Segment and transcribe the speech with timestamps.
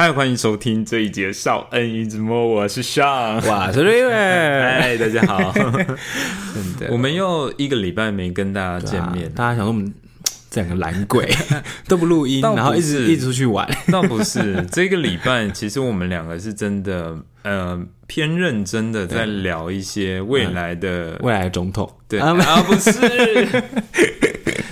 [0.00, 5.52] 嗨，欢迎收听这一节《少恩一直摸》，我是 Sean，我是 River，嗨，大家好。
[5.52, 9.92] 真的，我们又一个礼拜没跟大家见面，大家想说我们
[10.50, 11.28] 这两个懒鬼
[11.86, 14.66] 都不录音，然后一直一直出去玩，倒不是。
[14.72, 22.18] 这个礼拜，其实我们两个是真的呃偏认真的在聊一些未来的未来的总统，对。
[22.18, 22.90] 啊啊，不是，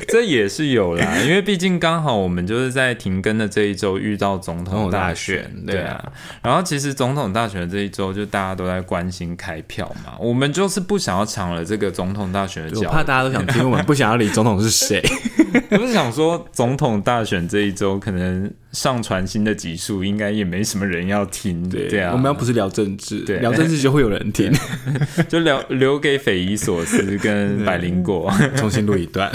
[0.09, 6.13] 这也是有啦，因为毕竟刚好我们就是在停更的这一周遇到总统大选，对啊。
[6.43, 15.03] 然后其实总统大选的这一周，就大家都在关心开票嘛，我们就是不想要抢了这个总统大选的角我怕大家都想听，我们不想要理总统是谁，
[15.71, 24.53] 我是想说，总统大选这一周可能上传新的集数，应该也没什么人要听，对啊，我们要不是聊政治，对聊政治就会有人听，
[25.29, 28.33] 就聊留给匪夷所思跟百灵果。
[28.57, 29.31] 重新录一段，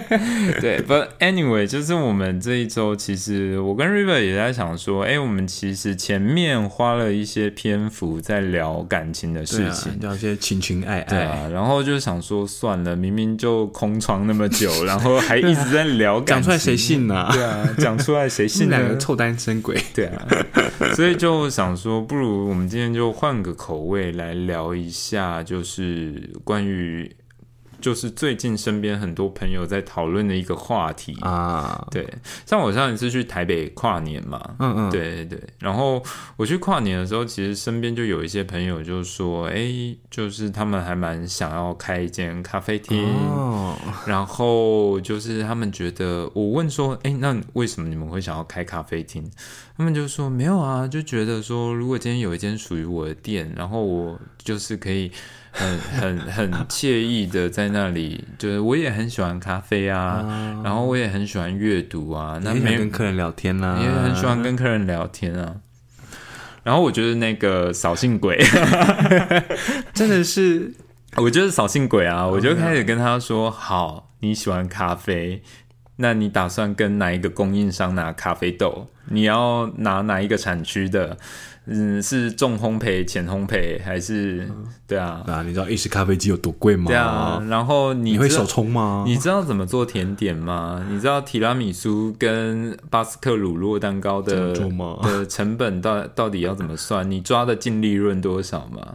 [0.60, 9.98] 对，But anyway，就是我们这一周，其实我跟 River 也在想说，哎、我们其实前面花了一些篇幅在聊感情的事情。
[10.00, 17.28] 聊一些情情爱爱，对啊，然后就想说算了，明明就空窗那么久， 然后还一直在聊感情，讲出来谁信呢？
[17.32, 18.76] 对啊，讲出来谁信呢？
[18.78, 20.26] 两个臭单身鬼，对啊，
[20.94, 27.10] 所以就想说，不如我们今天就换个口味来聊一下，就是关于，
[27.80, 31.16] 就是最近身边很多朋友在讨论的一个话题。
[31.20, 32.04] 啊，对，
[32.44, 35.36] 像我上一次去台北跨年嘛，嗯嗯，对对。
[35.36, 36.02] 对，然后
[36.36, 49.30] 我去跨年的时候，其实身边就有一些朋友就说，哎，就是他们还蛮想要开一间咖啡厅，哦，然后就是他们觉得，我问说，哎，那为什么你们会想要开咖啡厅？
[49.76, 55.12] 他们就说没有啊，就觉得说，如果今天有一间属于我的店，然后我就是可以
[55.56, 65.56] 很很很惬意的在那里，就是我也很喜欢咖啡啊，然后我也很喜欢阅读啊，那那没跟客人聊天啦，也很喜欢跟客人聊天啊。
[66.62, 68.36] 然后我觉得那个扫兴鬼，
[69.94, 70.74] 真的是
[71.14, 72.26] 我就是扫兴鬼啊！
[72.26, 75.42] 我就开始跟他说：“好，你喜欢咖啡，
[75.96, 78.86] 那你打算跟哪一个供应商拿咖啡豆？
[79.08, 81.16] 你要拿哪一个产区的？
[81.68, 84.48] 嗯，是重烘焙、浅烘焙，还是
[84.86, 85.24] 对啊？
[85.26, 86.84] 啊，你知道意式咖啡机有多贵吗？
[86.86, 87.42] 对啊。
[87.48, 89.02] 然后你你会手冲吗？
[89.04, 90.86] 你知道怎么做甜点吗？
[90.88, 97.10] 你知道提拉米苏跟巴斯克乳酪蛋糕的的成本到到底要怎么算？
[97.10, 98.94] 你抓的净利润多少吗？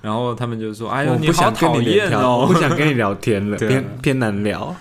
[0.00, 4.74] 然后他们就说：“哎呦，我你好不想跟讨你聊，厌哦！”我不想跟你聊天了， 偏偏难聊。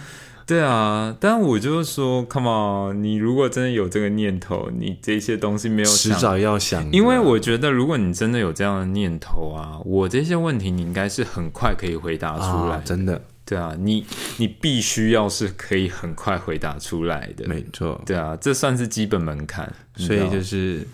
[0.46, 12.76] 对啊，但我就是说，Come on，你如果真的有这个念头，你这些东西没有想，迟早要想的，因为我觉得，如果你真的有这样的念头啊，我这些问题你应该是很快可以回答出来。
[12.76, 14.06] 啊，真的对啊，你
[14.38, 17.48] 你必须要是可以很快回答出来的。
[17.48, 18.00] 没错。
[18.06, 19.72] 对啊，这算是基本门槛。
[19.98, 20.86] 所以就是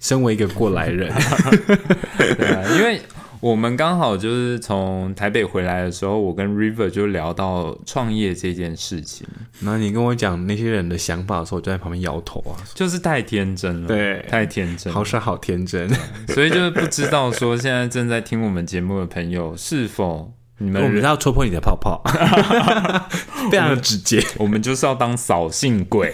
[0.00, 1.08] 身为一个过来人，
[2.18, 3.00] 对啊，因为
[3.44, 9.26] 我们刚好就是从台北回来的时候，我跟 River 就聊到创业这件事情，
[9.60, 15.86] 然后你跟我讲那些人的想法的时候，我就在旁边摇头啊，就是太天真了，对太天真，好傻好天真。
[16.28, 22.02] 所以就是不知道说现在正在听我们节目的朋友，是否你们我们要戳破你的泡泡，
[23.52, 26.10] 非常的直接，我们就是要当扫兴鬼，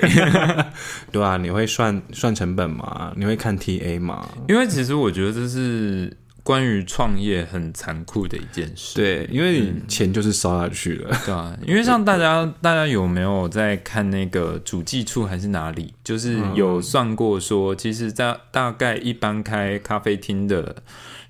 [1.12, 3.12] 对啊，你会算算成本吗？
[3.14, 4.28] 你会看 TA 吗？
[4.48, 8.96] 因为其实我觉得这是关于创业很残酷的一件事。
[8.96, 11.16] 对，因为你钱就是烧下去了。
[11.24, 15.94] 对啊，因为像大家，大家有没有在看那个主计处还是哪里？
[16.02, 20.76] 就是有算过说，其实在大概一般开咖啡厅的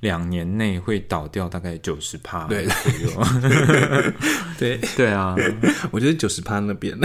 [0.01, 3.25] 两年内会倒掉大概九十趴对左右。
[4.59, 5.35] 对，对啊，
[5.91, 6.97] 我觉得九十趴那边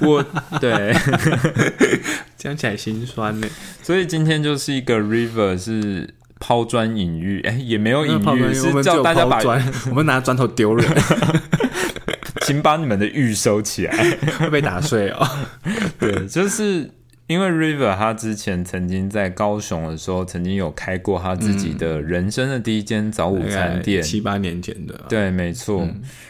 [0.00, 0.24] 我
[0.60, 0.94] 对，
[2.36, 3.48] 讲起来心酸呢。
[3.82, 10.86] 所以今天就是一个 river 是抛砖引玉，哎、也没有引玉，是叫大家把，砖， 我们拿砖头丢人，
[12.42, 13.94] 请把你们的玉收起来。
[14.38, 15.26] 会被打碎哦。
[15.98, 16.90] 对，就是
[17.26, 24.02] 因为 River 他之前曾经在高雄的时候，曾经有开过他自己的人生的第一间早午餐店。
[24.02, 25.88] 七八年前的，对，没错。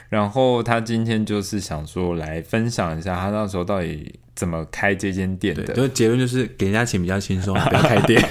[0.08, 5.74] 然后他今天就是想说来分享一下他那时候到底怎么开这间店，的。
[5.74, 8.22] 就结论就是给人家钱比较轻松， 不要开店。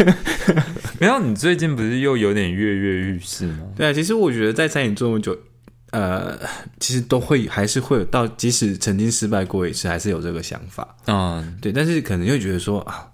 [1.00, 3.60] 没有，你最近不是又有点跃跃欲试吗？
[3.74, 5.34] 对啊，其实我觉得在餐饮做那么久，
[5.92, 6.38] 呃，
[6.78, 10.96] 其实都会还是会有到，即使曾经失败过一次，还是有这个想法。
[11.06, 13.08] 嗯，对，但是可能又觉得说啊，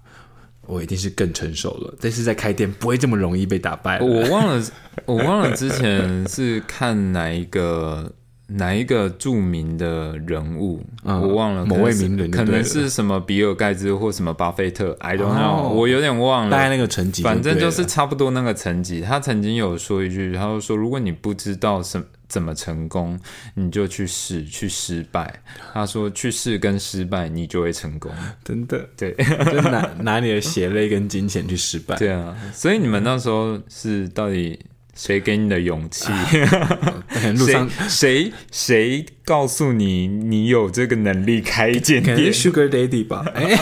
[0.65, 3.99] 我一定是更成熟了，但是在开店不会这么容易被打败。
[4.01, 4.65] 我忘了，
[5.05, 8.11] 我忘了之前是看哪一个
[8.49, 16.51] 哪一个著名的人物，嗯我忘了，某位名人可能是什么比尔盖茨或什么巴菲特，I don't know，、哦我有点忘了。
[16.51, 17.87] 大概那个层级，反正就是。
[17.87, 19.01] 差不多那个层级。
[19.01, 23.17] 他曾经有说一句，他就说：“如果你不知道什怎么成功，
[23.55, 25.41] 你就去试，去失败。”
[25.73, 28.11] 他说：“去试跟失败，你就会成功。
[28.43, 31.95] 真的，对就是拿拿你的血泪跟金钱去失”败。
[31.99, 34.59] 对啊，所以你们那时候是到底
[34.97, 36.11] 谁给你的勇气？
[37.37, 43.23] 路谁上谁谁告诉你你有这个能力开一间店可能是？Sugar Daddy 吧？
[43.35, 43.57] 哎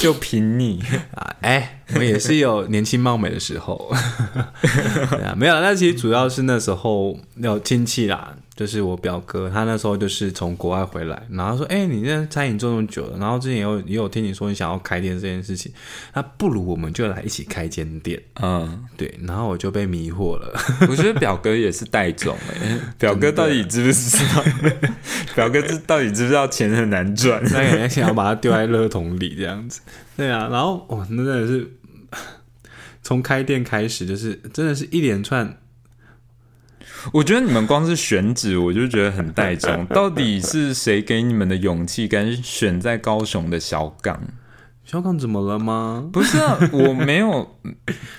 [0.00, 0.82] 就凭你。
[1.14, 3.90] 啊哎，我也是有年轻貌美的时候。
[5.10, 15.72] 对啊，没有，那其实主要是那时候有亲戚啦，就是我表哥，他那时候就是从国外回来，然后说：“哎、你在餐饮做那么久了，然后之前也有也有听你说你想要开店这件事情，
[16.14, 18.20] 那不如我们就来一起开间店。
[18.42, 20.52] 嗯，”对，然后我就被迷惑了。
[20.88, 24.44] 我觉得表哥也是带种哎、 表哥到底知不知道？
[25.34, 27.40] 表哥知到底知不知道钱很难赚？
[27.44, 29.80] 那肯定想要把它丢在垃圾桶里这样子。
[30.16, 31.66] 对啊，然后哇，那真的是
[33.10, 35.58] 从开店开始，就是真的是一连串
[37.12, 39.84] 我觉得你们光是选址，我就觉得很带种。
[39.90, 44.20] 到底是谁给你们的勇气，敢选在高雄的小港？
[44.84, 46.08] 小港怎么了吗？
[46.12, 47.56] 不是啊，我没有，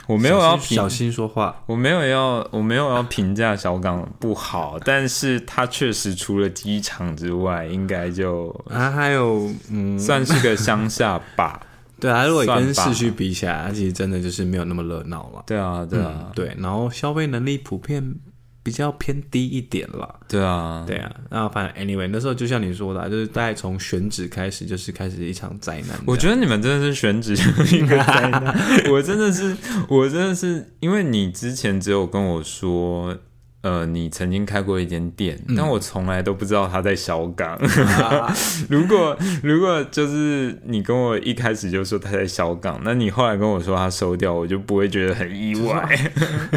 [0.07, 1.63] 我没有要评小心说话。
[1.67, 11.61] 我没有要，我没有要评价小港不好，但是它确实除了机场之外，应该就啊，还有嗯，算是个乡下吧。
[12.01, 15.44] 对啊，如果跟市区比起来，它其实真的就是没有那么热闹了。
[15.45, 18.15] 对啊，对啊，嗯，对，然后消费能力普遍
[18.63, 20.19] 比较偏低一点了。
[20.27, 26.00] 对啊，对啊，那反正 anyway，那时候就像你说的啊，就是大概从选址开始，就是开始一场灾难。
[26.06, 28.56] 我觉得你们真的是选址就是一个灾难。
[28.92, 29.56] 我真的是，
[29.88, 33.15] 我真的是，因为你之前只有跟我说，
[33.62, 37.56] 呃，你曾经开过一间店，但我从来都不知道他在小港。
[37.56, 38.36] 啊
[38.69, 45.88] 如果如果就是你跟我一开始就说他在小港，那你后来跟我说他收掉，我就不会觉得很意外。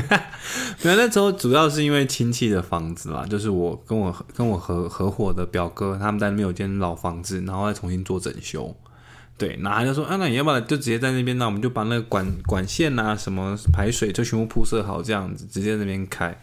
[0.82, 8.74] 没有，那时候主要是因为亲戚的房子嘛，就是我跟我跟我合合伙的表哥，他们在那边有间老房子，然后再重新做整修。
[9.36, 16.34] 对，然后他就说，啊，那你要不然就直接在那边，那我们就把那个管管线啊、什么排水就全部铺设好，这样子直接在那边开。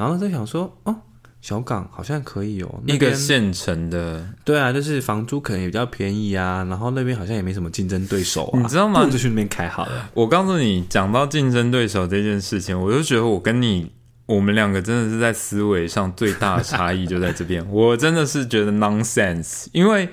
[0.00, 0.96] 然后在想说，哦，
[1.42, 10.08] 小港好像可以哦，那一个边现成的，对啊，就是房租可能也比较便宜啊，然后那边好像也没什么竞争对手啊，你知道吗不如就去那边开好了。
[10.14, 13.92] 我告诉你，讲到竞争对手这件事情，我就觉得我跟你，
[14.24, 17.62] 我们两个真的是在思维上最大的差异就在这边。
[17.70, 20.08] 我真的是觉得 nonsense，因为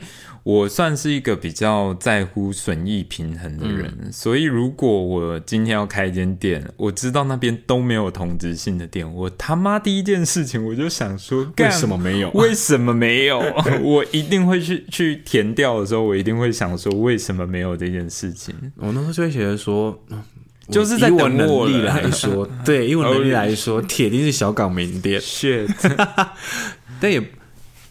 [0.48, 12.32] 我算是一个比较在乎损益平衡的人，所以如果我今天要开一间店，我知道那边都没有同质性的店，我他妈第一件事情我就想说，为干什么没有？
[12.32, 13.44] 为什么没有？
[13.84, 18.56] 我一定会去去填掉的时候，我一定会想说，为什么没有这件事情？
[18.78, 20.24] 我那时候就会觉得说，嗯
[20.70, 25.20] 就是在以我能力了来说， 对，以我能力来说，铁定是小港名店。
[25.20, 25.68] shit，
[27.02, 27.22] 但也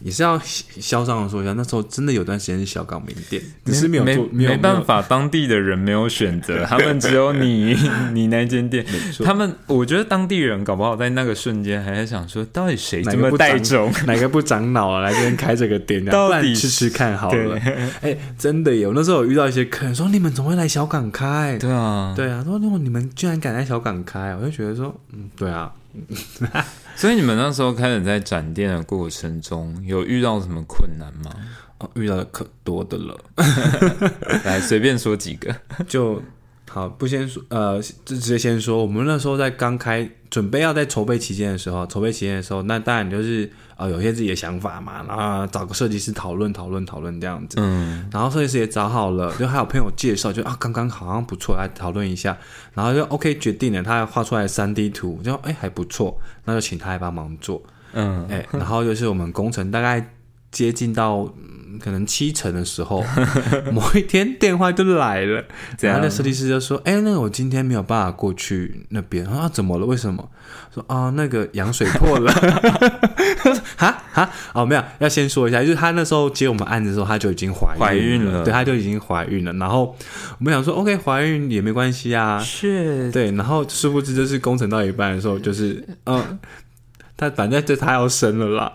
[0.01, 7.75] 也是要嚣张的说一下，那时候真的有段时间是小港名店，只是没有做，没办法，当地的人没有选择，他们只有你
[8.13, 8.85] 你那间店。
[9.23, 13.91] 他们，我觉得当地人搞不好在那个瞬间还在想说，到底谁这么带种？
[14.05, 17.57] 哪个不长脑啊，来这边开这个店，到底吃吃看好了。
[18.01, 21.57] 哎、真的有，那时候有遇到一些客人说，你们怎么会来小港开？
[21.59, 25.71] 对啊，对啊，说你们居然敢来小港开，我就觉得说，嗯，对啊，
[26.95, 31.31] 所以你们那时候开始在展店的过程中，有遇到什么困难吗？
[31.79, 33.15] 哦，遇到的可多的了。
[34.43, 35.55] 来，随便说几个。
[35.87, 36.21] 就
[36.69, 52.37] 好，不先说，呃，就直接先说，我们那时候在刚开，准备要在筹备期间的时候，筹备期间的时候，那当然就是呃有些自己的想法嘛，然后找个设计师讨论讨论讨论这样子，嗯，然后设计师也找好了，就还有朋友介绍，就啊刚刚好像不错，来讨论一下，
[52.73, 57.61] 然后就 OK 决定了，他画出来三 D 图，就哎还不错，那就请他来帮忙做，
[57.93, 60.05] 嗯，哎，然后就是我们工程大概
[60.51, 61.17] 接近到。
[61.37, 63.03] 嗯可能七成的时候，
[63.71, 65.43] 某一天电话就来了，
[65.79, 69.85] 然后那设计师就说：“哎、那个我今天没有办法过去那边啊，怎么了？
[69.85, 70.27] 为什么？”
[70.73, 72.31] 说啊，那个羊水破了。
[73.77, 79.53] 哈哈哦，没有，要先说一下，就是他那时候接我们案子的时候，他就已经怀孕怀孕了对，他就已经怀孕了。
[79.53, 79.95] 然后
[80.39, 83.29] 我们想说，OK，怀孕也没关系啊，是，对。
[83.33, 86.39] 然后殊不知，就是工程到一半的时候，就是嗯。
[87.17, 88.71] 他反正就他要生了啦，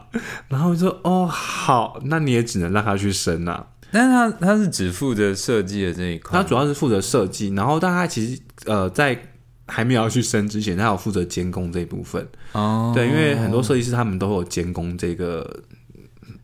[0.49, 3.69] 然后就说哦好，那你也只能让他去生啊。
[3.93, 9.17] 但是他他是只负责设计的这一块，他主要是负责设计，然后但他其实呃在
[9.69, 12.27] 还没有要去生之前，他有负责监工这一部分。
[12.53, 15.63] 哦，对，因为很多设计师他们都有监工这个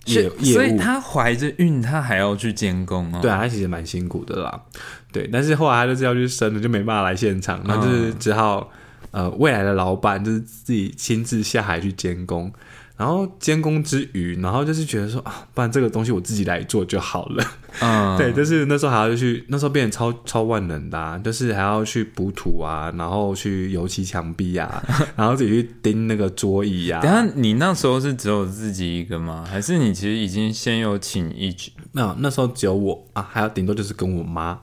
[0.04, 0.54] 业所业务。
[0.54, 3.18] 所以他怀着孕，他还要去监工哦。
[3.20, 4.62] 对啊，他其实蛮辛苦的啦。
[5.10, 8.70] 对，但是后来他就是要去生了，就没办法来现场，那就是只好、
[9.10, 12.52] 呃未来的老板就是自己亲自下海去监工。
[12.96, 17.44] 然后监工之余，然后就是觉得说啊，不然这个东西我自己来做就好了。
[17.78, 24.82] 嗯， 对，就是那时候还要去，那时候变得超超万能的、啊，就是还要去补土啊，然后去油漆墙壁啊，
[25.14, 27.00] 然后自己去钉那个桌椅啊。
[27.00, 29.46] 等一下你那时候是只有自己一个吗？
[29.48, 31.54] 还是你其实已经先有请一
[31.98, 32.02] 局？
[32.02, 34.58] 那那时候只有我啊，还有顶多就是跟我妈。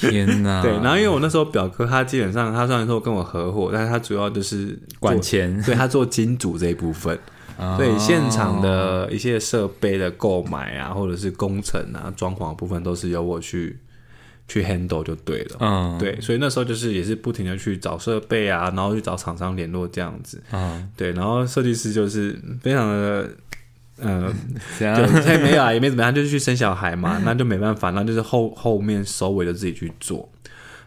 [0.00, 0.60] 天哪！
[0.62, 7.16] 对，然后因为我那时候表哥他基本上他虽然说跟我合伙，但是他主要就是管钱，对他做金主这一部分，
[7.56, 13.78] 哦所以现场的一些设备的购买啊，或者是工程啊、装潢的部分都是由我去
[14.48, 15.56] 去 handle 就对了。
[15.60, 20.42] 嗯，对，所以那时候就是也是不停的去找设备啊，然后去找厂商联络这样子。
[20.50, 23.30] 嗯，对，然后设计师就是非常的，
[24.00, 24.32] 呃，
[24.78, 30.28] 这样就 所以没有啊，也没怎么样，就是去生小孩嘛，那就没办法，那就是后后面收尾的自己去做。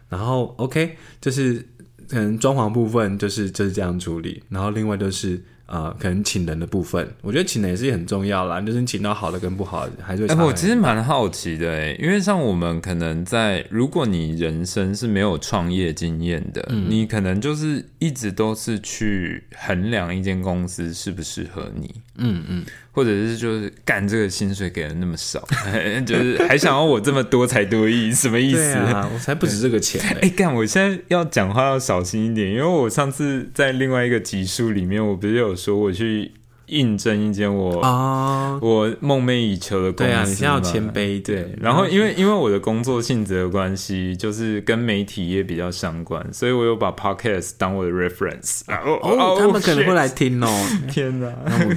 [0.08, 1.66] 然后 OK，就是
[2.08, 25.46] 可能装潢部分就是就是这样处理，然后另外就是呃，可能请人的部分，我觉得请人也是很重要啦，就是你请到好的跟不好的还是会哎、我其实蛮好奇的哎，因为像我们可能在，如果你人生是没有创业经验的，嗯你可能就是一直都是去衡量一间公司适不适合你，嗯嗯，或者是就是干这个薪水给的那么少，
[26.06, 28.56] 就是还想要我这么多才多艺，什么意思？
[28.56, 30.54] 对啊，我才不止这个钱哎、嘞、干！
[30.54, 36.30] 我现在要讲话要小心一点，因为我上次在另外一个集数里面，我不是有说我去
[36.66, 48.62] 应征一间我、啊，我梦寐以求的公司对啊，你先要嘛谦卑对，然后因为因为我的工作性质的关系，就是跟媒体业比较相关，所以我有把 podcast 当我的 reference。
[48.68, 50.48] 哦哦，他们可能会来听哦。
[50.90, 51.28] 天哪！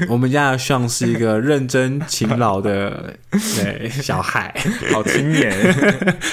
[0.08, 4.54] 我我们家的上是一个 认真勤劳的对小孩，
[4.92, 5.52] 好青年。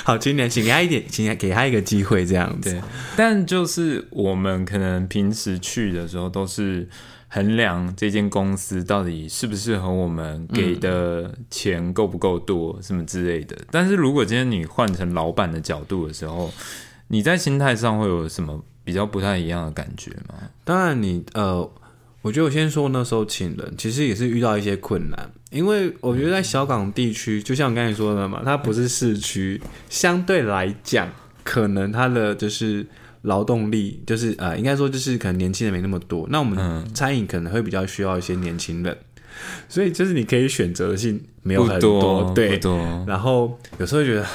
[0.04, 2.70] 好，青年请给他一点，请给他一个机会，这样子。
[2.72, 2.80] 对，
[3.16, 6.86] 但就是我们可能平时去的时候，都是
[7.34, 13.56] 衡量这间公司到底适不适合我们，给的钱够不够多，什么之类的。
[13.72, 16.52] 但是如果今天你换成老板的角度的时候，
[17.08, 20.48] 你在心态上会有什么比较不太一样的感觉吗？
[20.62, 21.68] 当然你，呃，
[22.22, 29.60] 我觉得我先说那时候请人，其实也是遇到一些困难，因为我觉得在小港地区，就像我刚才说的嘛，它不是市区，
[29.90, 31.10] 相对来讲，
[31.42, 32.86] 可能它的就是。
[33.24, 38.96] 劳动力就是呃，应该说就是可能年轻人没那么多，那我们嗯餐饮可能会比较需要一些年轻人，
[39.68, 42.60] 所以就是你可以选择性没有很多，对。
[43.06, 44.26] 然后有时候觉得，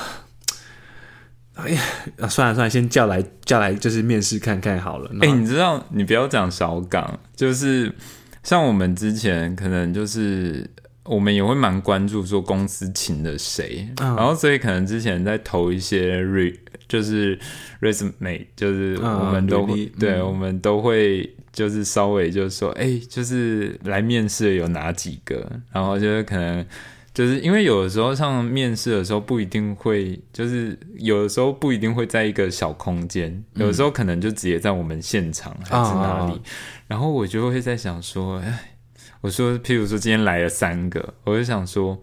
[1.53, 1.81] 哎呀，
[2.19, 5.12] 啊算了算了，先叫来叫来就是面试看看好了。
[5.22, 7.93] 哎、你知道，你不要讲小岗，就是
[8.41, 10.67] 像我们之前可能就是
[11.03, 16.55] 我们也会蛮关注说公司请的谁，嗯然后所以可能之前在投一些 re
[16.89, 17.39] 就是
[17.79, 20.27] resume，就是嗯我们都会、对、嗯。
[20.27, 26.65] 我们都会就是稍微就是说，哎、就是来面试的有哪几个，然后就是可能。
[27.12, 36.39] 就是因为有的时候像面试的时候不一定会，就是有的时候不一定会在一个小空间，有的时候可能就直接在我们现场还是哪里，啊
[36.88, 38.77] 然后我就会在想说，哎，
[39.19, 42.00] 我说，譬如说今天来了三个，我就想说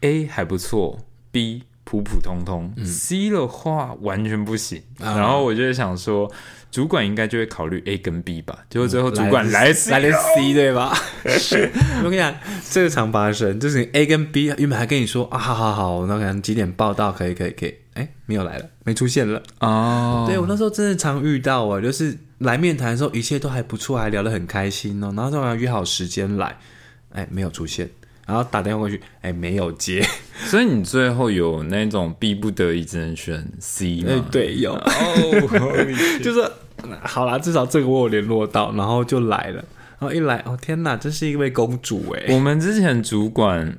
[0.00, 4.82] ，A 还不错，B 普普通通、c 的话完全不行。
[4.98, 5.16] 啊。
[5.16, 6.28] 然后我就想说，
[6.72, 10.92] 主管应该就会考虑 A 跟 B 吧，结果最后主管来来了 C 对吧？
[11.38, 11.70] 是，
[12.04, 12.34] 我跟你讲，
[12.68, 19.40] 这个常发生，就是 A 跟 B 原本还跟你说啊，好好好，那可能几点报到，可以可以可以，哎，没有来了，没出现了。
[19.60, 26.58] 哦，对我那时候真的常遇到啊，就是来面谈的时候一切都还不错，还聊得很开心哦，然后突然约好时间来，
[27.12, 27.88] 哎，没有出现，
[28.26, 30.04] 然后打电话过去，哎，没有接，
[30.50, 34.08] 所以你最后有那种逼不得已只能选 C 吗？
[34.10, 35.78] 哎，对，有，哦，
[36.22, 36.50] 就是
[37.02, 39.64] 好啦，至少这个我有联络到，然后就来了，
[39.98, 43.78] 然后一来，哦天哪，这是一位公主哎，我们之前主管，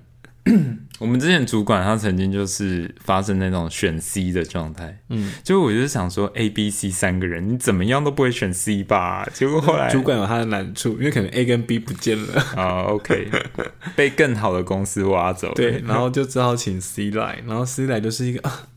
[1.00, 9.27] 我们之前主管他曾经就是发生那种选 C 的状态，嗯，就我就是想说 A、B、C 三个人，你怎么样都不会选 C 吧？
[9.34, 13.27] 结果后来主管有他的难处，因为可能 A 跟 B 不见了，啊、o k
[13.96, 18.68] 被更好的公司挖走，对，然后就只好请 C 来，然后 C 来就是一个，啊、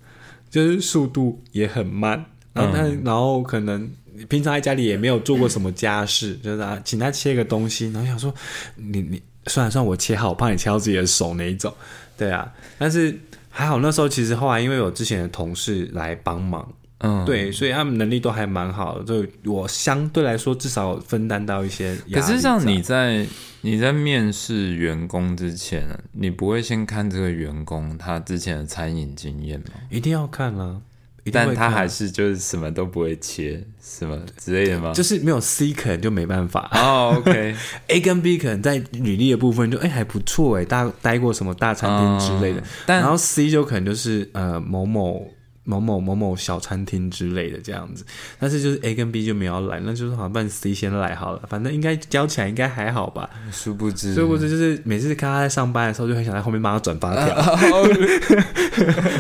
[0.51, 3.91] 就是速度也很慢，然后他、然后可能
[4.29, 8.35] 平常在家里也没有做过什么家事，就是啊，请他切个东西，然后想说
[8.77, 11.73] 你你算了算了，我切好，我怕你切到自己的手那一种，
[12.17, 13.19] 对啊，但是
[13.49, 16.67] 还好那时候其实后来因为有之前的同事来帮忙。
[16.99, 17.25] 嗯，。
[17.25, 21.97] 对，所以他们能力都还蛮好的，就我相对来说至少分担到一些。
[22.13, 23.27] 可是像你在
[23.63, 29.67] 你在面试员工之前，你不会先看这个员工他之前的餐饮经验吗？
[29.89, 30.90] 一定要看啦、一定会看
[31.31, 34.93] 但他还是就是什么都不会切，什么之类的吗？
[34.95, 36.69] 就是没有 C 可能就没办法。
[36.73, 45.27] 哦，OK，，A 跟 B 可能在履历的部分就哎、还不错哎，大待过什么大餐厅之类的，然后 C 就可能就是呃某某
[45.71, 48.05] 某某某某小餐厅之类的这样子，
[48.41, 53.31] 但是就是 A 跟 B 就没有来，那就是好像办 C 先来好了，反正应该交起来应该还好吧。
[53.53, 57.89] 殊不知，殊不知就是每次看他在上班的时候，就很想在后面帮他转发条， 哦。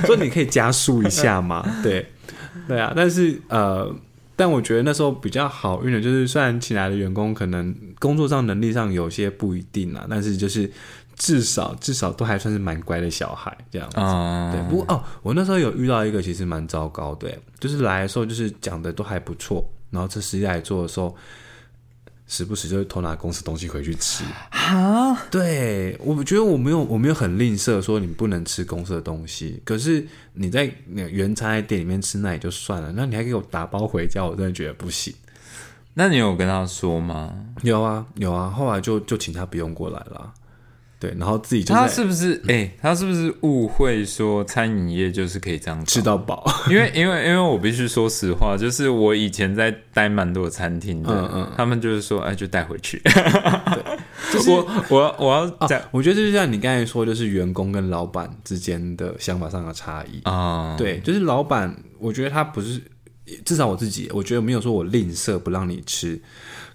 [0.06, 1.64] 说你可以加速一下嘛？
[1.82, 2.06] 对，
[2.66, 3.94] 对啊，但是呃，
[4.34, 10.70] 但我觉得那时候比较好运的就是，虽然请来的员工可能工作上能力上有些不一定啊，但是就是
[11.20, 13.96] 至少至少都还算是蛮乖的小孩这样子。
[13.98, 21.14] 嗯，对，不过哦，我那时候有遇到一个其实蛮糟糕的，就是来的时候就是讲的都还不错，然后这实际来做的时候，
[22.26, 24.24] 时不时就会偷拿公司东西回去吃。
[24.50, 35.14] 啊，对，我觉得我没有我没有很吝啬说你不能吃公司的东西，可是你在那个原餐店里面吃那也就算了，那你还给我打包回家，我真的觉得不行。
[35.92, 37.34] 那你有跟他说吗？
[37.60, 40.32] 有啊有啊，后来就就请他不用过来了。
[41.00, 46.02] 对，然后自己就他是不是哎、他是不是误会说餐饮业就是可以这样吃？
[46.02, 46.44] 到饱。
[46.68, 53.02] 因为因为因为我必须说实话，就是我以前在待蛮多餐厅的，嗯嗯他们就是说哎就带回去。
[54.30, 60.20] 就是我我要我要啊，我觉得就是像你刚才说，就是员工跟老板之间的想法上的差异。
[60.24, 62.80] 啊，对，就是老板，我觉得他不是，
[63.44, 66.20] 至少我自己，我觉得没有说我吝啬不让你吃，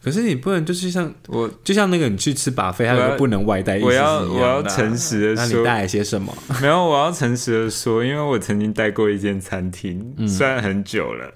[0.05, 6.31] 可是你不能就是像我就像那个你去吃把费，还有我要个不能外带，我要我要诚实的说，那你带来些什么？
[6.61, 11.33] 没有，我要诚实的说，因为我曾经带过一间餐厅，嗯虽然很久了，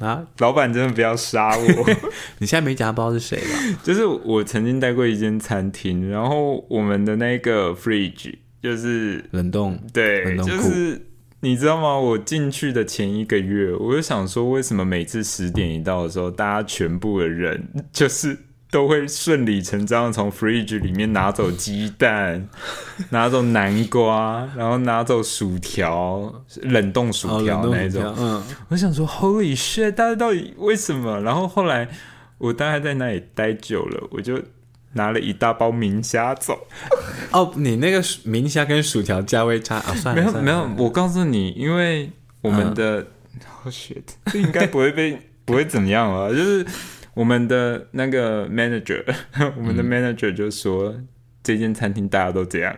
[0.00, 0.24] 啊？
[0.38, 1.66] 老板真的不要杀我。
[2.40, 3.76] 你现在没夹包是谁吧？
[3.84, 11.06] 就是我曾经带过一间餐厅，然后我们的那个 fridge 就是冷冻对，冷冻库就是
[11.40, 11.96] 你知道吗？
[11.96, 18.36] 我进去的前一个月，我就想说，为什么每次十点一到的时候，大家全部的人就是
[18.70, 22.48] 都会顺理成章的从 fridge 里面拿走鸡蛋，
[23.10, 28.14] 拿走南瓜，然后拿走薯条，冷冻薯条那一种。
[28.18, 29.92] 嗯，我想说，Holy shit！
[29.92, 31.20] 大家到底为什么？
[31.20, 31.88] 然后后来
[32.38, 34.42] 我大概在那里待久了，我就
[34.94, 36.66] 拿了一大包明虾走。
[37.32, 39.94] 哦，你那个明虾跟薯条价位差啊？
[39.96, 43.06] 算了，没有没有，我告诉你，因为我们的、
[43.64, 46.28] oh shit，这应该不会被 不会怎么样吧？
[46.30, 46.66] 就是
[47.14, 49.02] 我们的那个 manager，
[49.56, 50.94] 我们的 manager 就说、
[51.42, 52.76] 这间餐厅大家都这样。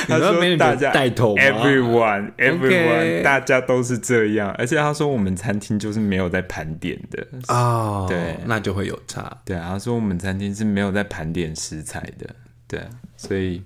[0.08, 7.26] 他说大家带头 everyone everyone，、大家都是这样，而且他说我们餐厅就是没有在盘点的。
[7.48, 8.36] 哦，对。
[8.46, 9.30] 那就会有差。
[9.44, 12.28] 对啊，他说我们餐厅是没有在盘点食材的，
[12.66, 12.80] 对，
[13.16, 13.62] 所以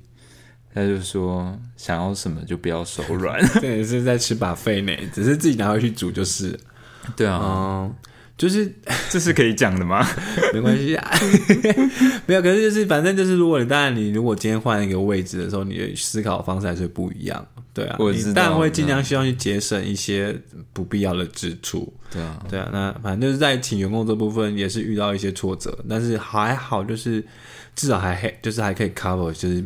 [0.75, 6.59] 他就说想要什么就不要手软， 对是在吃把费呢，只是自己拿回去煮就是。
[7.17, 7.95] 对啊，哦，
[8.37, 8.73] 就是
[9.11, 10.07] 这是可以讲的吗？
[10.53, 11.11] 没关系啊，
[12.27, 12.43] 没有。
[12.43, 17.47] 可是就是反正就是，如果你当然你如果今天换一个位置的时候，你的思考方式还是不一样。
[17.73, 20.37] 对啊，我知道你当然会尽量希望去节省一些
[20.73, 21.93] 不必要的支出。
[22.11, 27.25] 对啊，对啊，那反正就是在请员工这部分也是遇到一些挫折，但是还好，就是
[27.75, 29.65] 至少还还就是还可以 cover 就是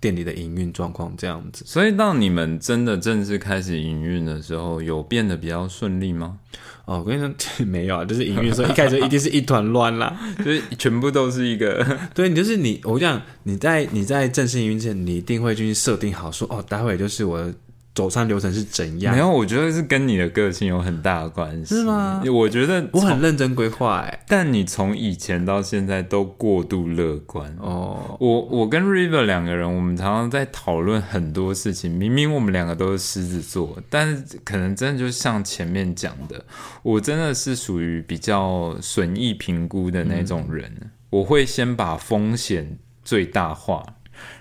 [0.00, 1.64] 店里的营运状况这样子。
[1.66, 6.38] 所以当你们真的正式开始营运的时候，有变得比较顺利吗？
[6.86, 7.32] 哦，我跟你说
[7.64, 10.18] 没有啊，就是营运的时候一开始一定是一团乱啦。
[10.44, 17.54] 就是全部都是一个 对，你就是你，我讲你在你在正式营运前，你一定会去设定好说，哦，待会就是我的
[17.94, 19.14] 走上流程是怎样。
[19.14, 24.24] 没有，我觉得是跟你的个性有很大的关系，是吗我觉得我很从，认真规划哎。
[24.28, 27.54] 但你从以前到现在都过度乐观。
[27.58, 31.90] 哦，我我跟 River 两个人，我们常常在讨论很多事情。
[31.90, 36.44] 明明我们两个都是狮子座，但是可能真的就像前面讲的，
[36.82, 40.72] 我真的是属于比较损益评估的那种人。
[41.10, 43.84] 我会先把风险最大化，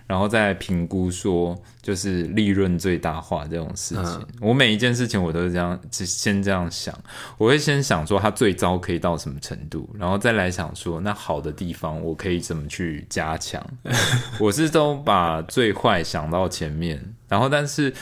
[0.09, 4.25] 然后再评估说就是利润最大化这种事情。
[4.41, 6.91] 我每一件事情我都是这样，只先这样想。
[7.37, 13.63] 我会先想说它最糟可以到什么程度，然后再来想说那好的地方我可以怎么去加强。
[14.41, 17.93] 我是都把最坏想到前面，然后但是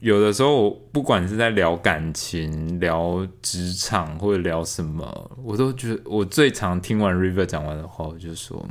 [0.00, 8.66] 有的时候我不管是在聊感情、聊职场或者聊什么，我都觉得我最常听完 River 讲完的话，我就说。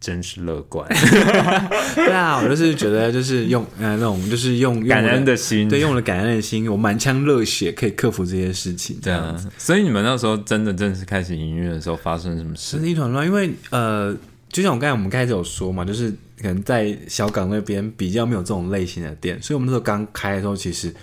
[0.00, 0.86] 真是乐观，
[1.96, 9.48] 对啊，我就是觉得就是用呃那种就是用用感恩的心，对，用了感恩的心，我满腔热血可以克服这些事情，这对样子。
[9.48, 9.52] 啊。
[9.58, 12.84] 所以你们那时候真的正式开始营运的时候，发生什么事真？
[12.84, 14.16] 是一团乱，因为呃，
[14.50, 20.94] 就像我刚才我们开始有说嘛，就是可能在小港那边比较没有这种类型的店，所以我们那时候刚开的时候，其实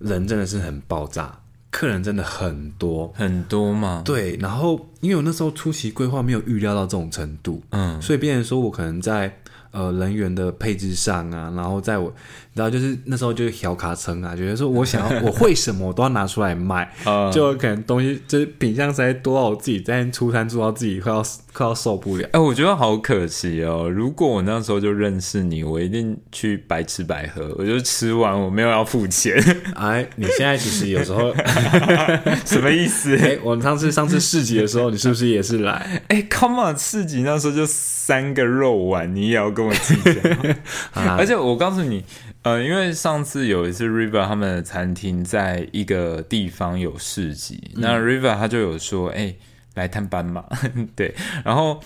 [0.00, 1.38] 人真的是很爆炸，
[1.70, 3.12] 客人真的很多。
[3.14, 9.38] 很多嘛，对，然后因为我那时候出席规划没有预料到这种程度，嗯，所以变成说我可能在
[9.70, 12.12] 呃人员的配置上啊，然后在我，
[12.58, 22.28] 然后就是那时候就是小卡层啊，觉得说我想要我会什么我都要拿出来卖，呃 就可能东西就是品相实在多到我自己在出餐做到自己快要快要受不了。
[22.32, 23.88] 哎、我觉得好可惜哦！
[23.88, 29.36] 如果我那时候就认识你，我一定去白吃白喝，我就吃完我没有要付钱，
[29.76, 31.32] 哎，你现在其实有时候，
[32.44, 33.16] 什么意思？
[33.18, 36.02] 哎，我上次上次市集的时候，你是不是也是来？
[36.08, 40.12] 哎、c o m e on，市集那时候就三个肉丸，你也要跟我计较？
[40.94, 42.04] 啊而且我告诉你，
[42.48, 49.34] 呃，因为上次有一次 River 他们的餐厅在一个地方有市集，嗯那 River 他就有说，哎、
[49.74, 50.44] 来探班嘛，
[50.96, 51.14] 对。
[51.44, 51.80] 然后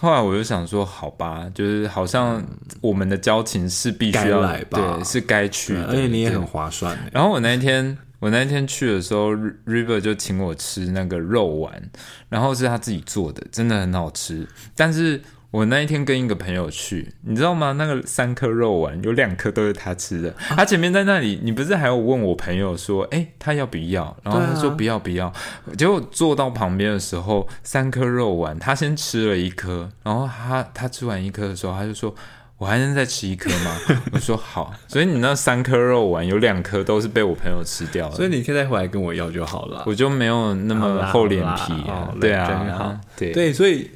[0.00, 2.44] 后来我就想说，好吧，就是好像
[2.80, 11.90] 我们的交情是必须要该来吧对，是该去的，而且你也很划算欸然后我那一天，我那一天去的时候，Ri-，River 就请我吃那个肉丸，
[12.28, 14.46] 然后是他自己做的，真的很好吃。
[14.74, 17.72] 但是我那一天跟一个朋友去，你知道吗？
[17.72, 24.14] 那个三颗肉丸有两颗都是他吃的，他前面在那里，你不是还有问我朋友说，哎，他要不要？
[24.22, 25.32] 然后他说不要不要。
[25.76, 32.14] 结果坐到旁边的时候，三颗肉丸，他先吃了一颗，然后他他吃完一颗的时候，他就说。
[32.58, 33.76] 我还能再吃一颗吗？
[34.10, 39.84] 我说好，所以你那三颗肉丸有两颗都是被我朋友吃掉了，所以你可以再回来跟我要就好了。
[39.86, 41.72] 我就没有那么厚脸皮
[42.20, 43.88] 对啊，对对，所以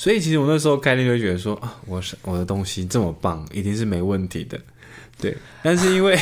[0.00, 4.58] 所以其实我那时候概念就觉得说啊，我是我的东西这么棒，一定是没问题的。
[5.20, 6.16] 对，但是因为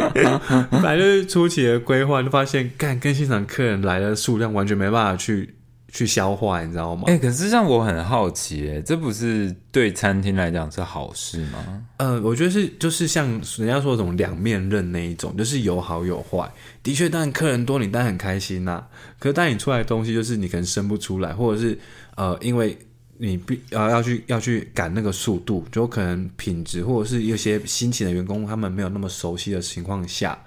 [0.80, 5.54] 反正初期的规划，就发现干跟现场客人来的数量完全没办法去
[5.92, 7.04] 去消化，你知道吗？
[7.06, 11.82] 哎、可是让我很好奇，哎，这不是对餐厅来讲是好事吗？
[11.98, 16.50] 呃，我觉得是就是像人家说的这种两面刃那一种，就是有好有坏。
[16.82, 18.86] 的确，当然客人多，你当然很开心呐、
[19.18, 21.78] 可是当你出来的东西就是你可能生不出来，或者是
[22.14, 22.78] 呃，因为
[23.18, 30.38] 你必呃要去要去赶那个速度，就可能品质或者是有些新请的员工他们没有那么熟悉的情况下，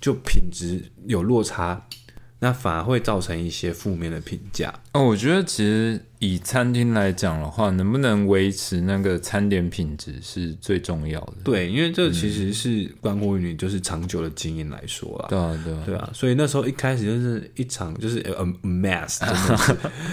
[0.00, 1.84] 就品质有落差，
[2.38, 4.72] 那反而会造成一些负面的评价。
[4.92, 11.34] 哦，我觉得其实以餐厅来讲的话，能不能维持那个餐点品质是最重要的。
[11.44, 15.26] 对，因为这其实是关乎于你就是长久的经营来说啦。
[15.28, 19.56] 对啊，对啊，对啊，所以那时候一开始就是一场就是 a mess，真的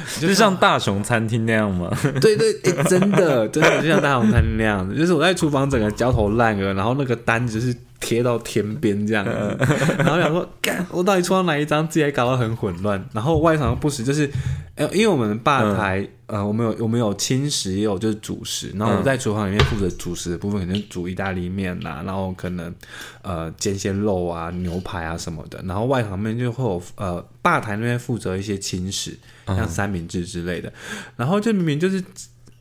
[0.07, 1.89] 是， 就像大雄餐厅那样吗？
[2.21, 9.23] 对对、诶真的真的就像大雄餐厅那样子，就是我在厨房整个焦头烂额，然后那个单子是贴到天边这样。
[9.23, 9.31] 子，
[9.97, 14.29] 然后想说，干，我到底出到哪一张，自己还搞得很混乱，然后外场不时就是，
[14.75, 22.73] 呃，因为我们吧台，呃，我们有我们有轻食，也有就是主食，然后我在厨房里面负责主食的部分，可能煮意大利面呐、然后可能
[23.21, 30.71] 呃煎些肉啊、牛排啊什么的，然后外场面就会有呃吧台那边负责一些轻食，像三明治之类的，
[31.15, 32.03] 然后就明明就是。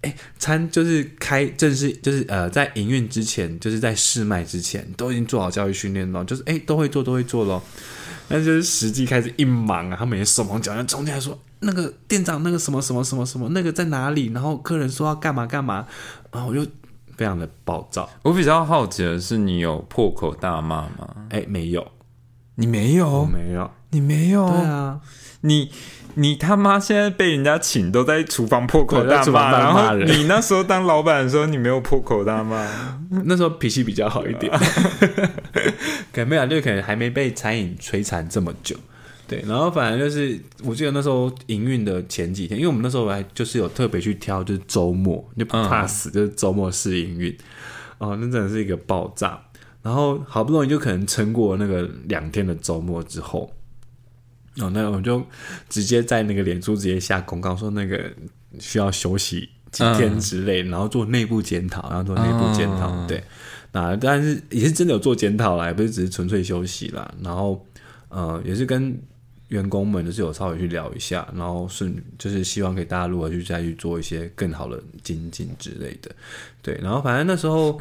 [0.02, 7.62] 哎，餐就是开正式，就是呃，在营运之前，就是在试卖之前，都已经做好教育训练了，就是哎，都会做，都会做咯。
[8.28, 15.86] 但就是实际开始一忙啊，他每天手忙脚乱，冲进来说那个店长那个什么什么什么什么那个在哪里，然后客人说要干嘛干嘛，
[16.30, 16.64] 然后我就
[17.16, 18.08] 非常的暴躁。
[18.22, 21.14] 我比较好奇的是，你有破口大骂吗？
[21.30, 21.86] 哎，没有，
[22.56, 23.70] 你没有，没有。
[23.94, 24.98] 你没有，对啊，
[25.42, 25.70] 你
[26.14, 32.66] 你他妈现在被人家请都在厨房破口大骂，然后你那时候当老板的时候，你没有破口大骂，
[33.24, 34.52] 那时候脾气比较好一点，
[36.12, 38.76] 可能没有，就可能还没被餐饮摧残这么久。
[39.26, 47.34] 对，然后反正就是，我记得那时候营运的前几天，因为我们那时候还就是有特别去挑，就是周末就不怕死，就是周末试营运。
[47.96, 49.40] 哦，那真的是一个爆炸。
[49.80, 53.50] 然后好不容易就可能撑过那个两天的周末之后，
[54.58, 55.24] 哦，那我就
[55.68, 58.12] 直接在那个脸书直接下公告说那个
[58.58, 63.22] 需要休息几天之类，然后做内部检讨，然后做内部检讨，嗯对。
[63.72, 67.10] 那但是也是真的有做检讨啦，也不是只是纯粹休息啦。
[67.22, 67.66] 然后
[68.10, 68.94] 呃，也是跟
[69.48, 76.10] 员工们就是有稍微去聊一下，然后顺就是希望给大家如何去再去做一些更好的精进之类的。
[76.60, 77.80] 对，然后反正那时候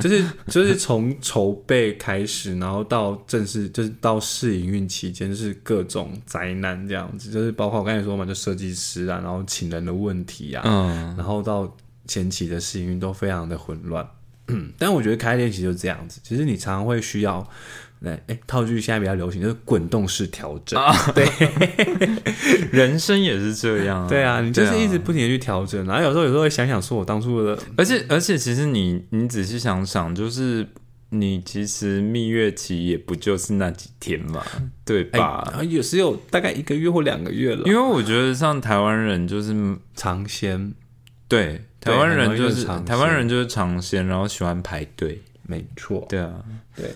[0.00, 11.74] 就是就是从筹备开始，然后到正式就是到试营运期间，就是各种灾难这样子，就是包括我刚才说嘛，就设计师啊，然后请人的问题啊，嗯，然后到
[12.06, 14.06] 前期的试营运都非常的混乱。
[14.48, 17.46] 嗯， 但我觉得开店其实就是这样子，其实你常常会需要，
[18.00, 20.80] 来，哎，套句现在比较流行就是滚动式调整。
[21.14, 21.26] 对，
[22.70, 24.08] 人生也是这样、啊。
[24.08, 30.66] 对啊，你就是一直不停的去调整，然后有时候有时候会想想说，我当初的而且而且，其实你你仔细想想，就是
[31.10, 34.44] 你其实蜜月期也不就是那几天嘛，
[34.84, 35.42] 对哎，吧？
[35.50, 39.54] 然后有时有大概一个月或两个月了，因为我觉得像台湾人就是
[39.96, 40.72] 尝鲜，
[41.26, 46.32] 对台湾人就是台湾人就是尝鲜，然后喜欢排队，没错，对啊，
[46.76, 46.86] 对。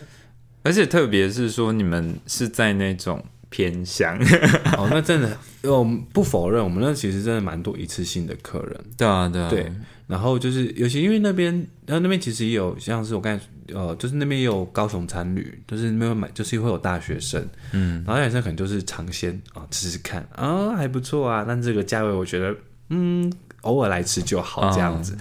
[0.62, 4.18] 而且特别是说你们是在那种偏乡，
[4.78, 8.80] 哦，那真的，我们不否认，我们那其实真的蛮多一次性的客人。
[8.96, 9.72] 对啊对啊，对，
[10.06, 11.52] 然后就是尤其因为那边，
[11.86, 13.44] 然后那边其实也有像是我刚才
[13.74, 22.54] 呃，就是那边也有高雄参旅，就是那边买就是会有大学生，嗯，然后大学生可能就是尝鲜啊，吃吃看啊，还不错啊，但这个价位我觉得
[22.90, 25.16] 嗯，偶尔来吃就好这样子，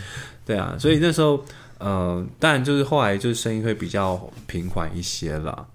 [0.45, 1.43] 对啊，所以那时候
[1.81, 4.15] 呃，当然就是后来就是生意会比较
[4.47, 5.67] 平缓一些啦。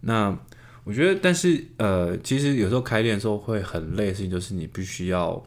[0.00, 0.36] 那
[0.84, 5.42] 我觉得，但是呃，其实有时候开店的时候会很累的事情，就是你必须要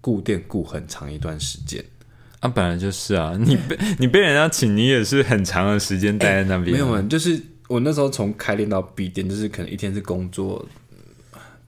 [0.00, 1.84] 顾店顾很长一段时间。
[2.40, 10.66] 啊本来就是啊， 你被你被人家请，你也是很长的时间待在那边，没有，就是我那时候从开店到闭店，就是可能一天是工作呃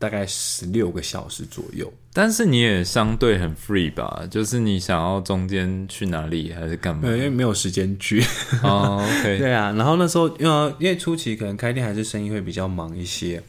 [0.04, 1.90] 大概十六个小时左右。
[2.12, 8.22] 但是你也相对很 free 吧，就是你想要中间去哪里还是干嘛因为没有时间去。
[8.62, 13.42] 哦 对啊，然后那时候因为因为初期可能开店还是生意会比较忙一些，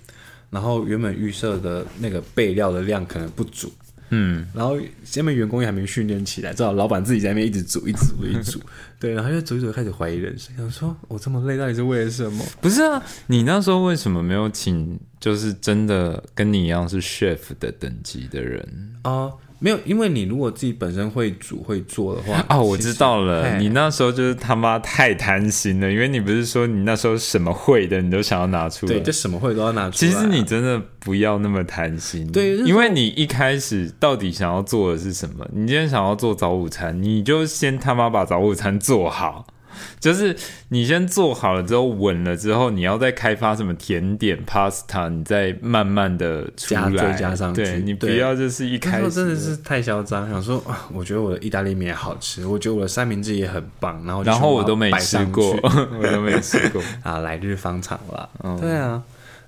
[0.49, 3.69] 然后原本预设的那个备料的量可能不足，
[4.09, 8.59] 嗯，然后下面员工也还没训练起来，只好老板自己在那边一直煮，一直煮，一直煮。
[8.99, 12.43] 对，然后就煮一煮开始怀疑人生，想说我这么累到底是为了什么？
[12.61, 18.65] 不是啊，你那时候为什么没有请就是真的跟你一样是 chef 的等级的人
[19.01, 22.61] 啊、没有，因为你如果自己本身会煮会做的话， 哦？
[22.61, 29.93] 我知道了，你那时候就是他妈太贪心了，因为你不是说你那时候什么会的你都想要拿出来对，，就什么会都要拿出来啊。
[29.93, 35.47] 其实你真的不要那么贪心，对因为你一开始到底想要做的是什么？
[35.53, 39.47] 你今天想要做早午餐，你就先他妈把早午餐做好。
[39.99, 40.35] 就是
[40.69, 55.51] 你先做好了之后稳了之后，你要再开发什么甜点、pasta，你再慢慢的出加来，追加上去对你不要就是一开始真的是太嚣张，想说啊，我觉得我的意大利面也好吃，我觉得我的三明治也很棒，然后然后 我都没吃过，
[55.99, 56.81] 我都没吃过。
[57.03, 58.27] 啊，来日方长啦。
[58.43, 59.01] 嗯对啊，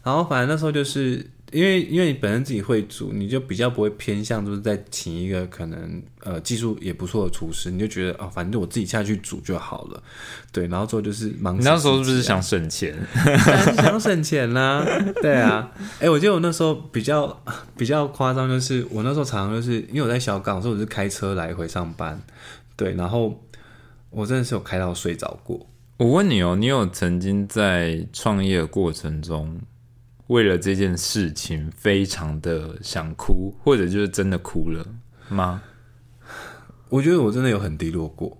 [0.03, 10.03] 然后反正那时候就是因为因为你本身自己会煮，你就比较不会偏向就是在请一个可能呃技术也不错的厨师，你就觉得哦，反正我自己下去煮就好了。
[10.51, 12.93] 对，然后之后就是忙那时候是不是想省钱？
[13.77, 14.85] 想省钱啦、
[15.21, 17.41] 对啊，哎、我记得我那时候比较
[17.77, 22.21] 比较夸张，就是我那时候常常就是因为我在小港，所以我是开车来回上班，
[22.75, 23.41] 对，然后
[24.09, 25.65] 我真的是有开到睡着过。
[25.97, 29.59] 我问你哦，你有曾经在创业的过程中，
[30.27, 34.85] 为了这件事情非常的想哭，或者就是真的哭了
[35.29, 35.61] 吗？
[36.89, 38.37] 我觉得我真的有很低落过。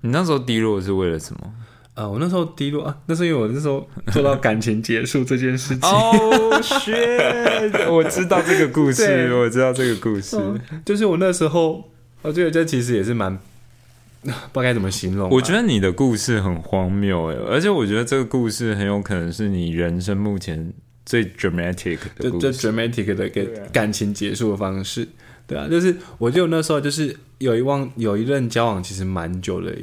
[0.00, 1.52] 你那时候低落是为了什么？
[1.94, 5.88] 啊，我那时候低落啊，那是因为我那时候做到感情结束这件事情。
[5.88, 7.90] 哦、shit！
[7.92, 10.38] 我知道这个故事，对我知道这个故事。
[10.84, 11.90] 就是我那时候，
[12.22, 13.36] 我觉得这其实也是蛮
[14.22, 20.72] 不知道该怎么形容啊、我觉得你的故事很荒谬诶，而且我觉得这个故事很有可能是你人生目前
[21.08, 22.52] 最 dramatic 的就就。
[22.52, 25.08] dramatic 的一个感情结束的方式，
[25.46, 29.74] 对啊，就是我就那时候就是有一望有一任交往其实蛮久的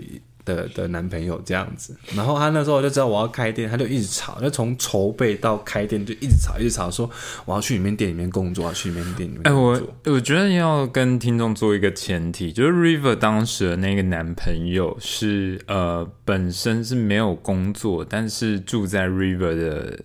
[0.45, 7.09] 的的男朋友这样子，然后他那时候就知道我要开店，他就一直吵，就从筹备到开店就一直吵，一直吵说
[7.45, 9.81] 我要去你们店里面工作，要去你们店里面哎、我。
[10.05, 19.99] 我觉得要跟听众做一个前提，就是 River 当时的那个男朋友是呃本身是没有工作，但是住在 River 的，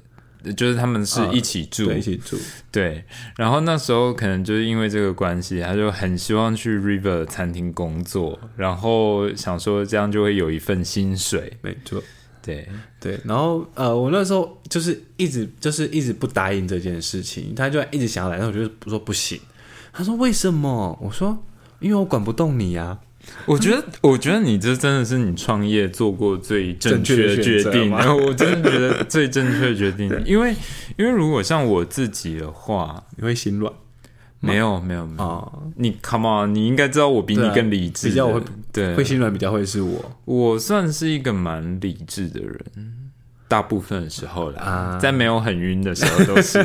[0.57, 2.37] 就是他们是一起住，对，一起住，
[2.73, 3.05] 对，
[3.37, 11.57] 然后那时候可能就是因为这个关系，他就很希望去 River 餐厅工作，然后想说这样就会有一份薪水。
[11.63, 12.03] 没错。
[12.43, 12.67] 对，
[12.99, 19.39] 对，然后呃，我那时候就是一直就是一直不答应这件事情，他就一直想要来，但我就说不行。
[19.93, 20.99] 他说为什么？
[21.03, 21.37] 我说
[21.81, 22.99] 因为我管不动你啊。
[23.47, 30.55] 我觉得，我觉得你这真的是你创业做过最正确的决定， 我真的觉得最正确的决定，因为
[30.97, 33.73] 因为如果像我自己的话，你会心软
[34.41, 40.13] 没有没有没有，啊、你 come on，你应该知道我比你更理智的，比较我会对，会心软比较会是我。
[40.25, 42.57] 我算是一个蛮理智的人，
[43.49, 44.99] 大部分的时候啦，啊。
[44.99, 46.59] 在没有很晕的时候都是。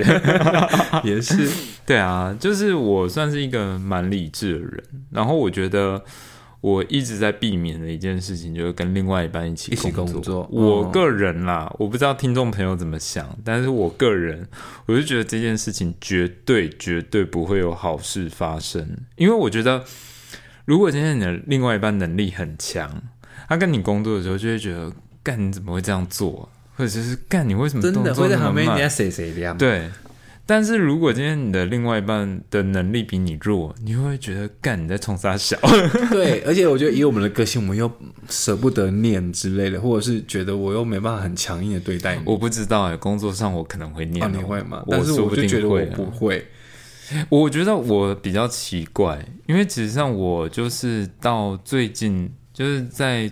[1.04, 1.50] 也是。
[1.86, 6.02] 对啊，就是我算是一个蛮理智的人，然后我觉得
[6.66, 10.50] 我一直在避免的一件事情，就是跟另外一半一起一起工工作。
[10.52, 10.66] 嗯。
[10.66, 14.48] 我个人啦，我不知道听众朋友怎么想，但是我个人，
[14.88, 19.84] 我就觉得这件事情绝对绝对不会有好事发生，因为我觉得，
[20.66, 23.00] 如果今天你的另外一半能力很强，
[23.48, 26.50] 他跟你工作的时候就会觉得，干你怎么会这样做？
[26.50, 29.56] 啊、或者是干你为什么真的会在旁边人慢家谁谁亮。
[29.56, 29.88] 对，
[30.46, 35.58] 但是如果今天你的另外一半的能力比你弱，你会不会觉得干你在冲啥小？
[36.12, 37.92] 对，而且我觉得以我们的个性，我们又
[38.30, 42.22] 舍不得念之类的，或者是觉得我又没办法很强硬的对待你。
[42.26, 44.84] 我不知道哎、工作上我可能会念、哦，你会吗？
[44.88, 45.80] 但是我就觉得我。
[45.96, 46.46] 不会。
[47.30, 53.32] 我觉得我比较奇怪，因为其实上我就是到最近，就是在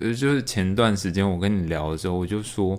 [0.00, 2.76] 呃，就是前段时间我跟你聊的时候，我就说，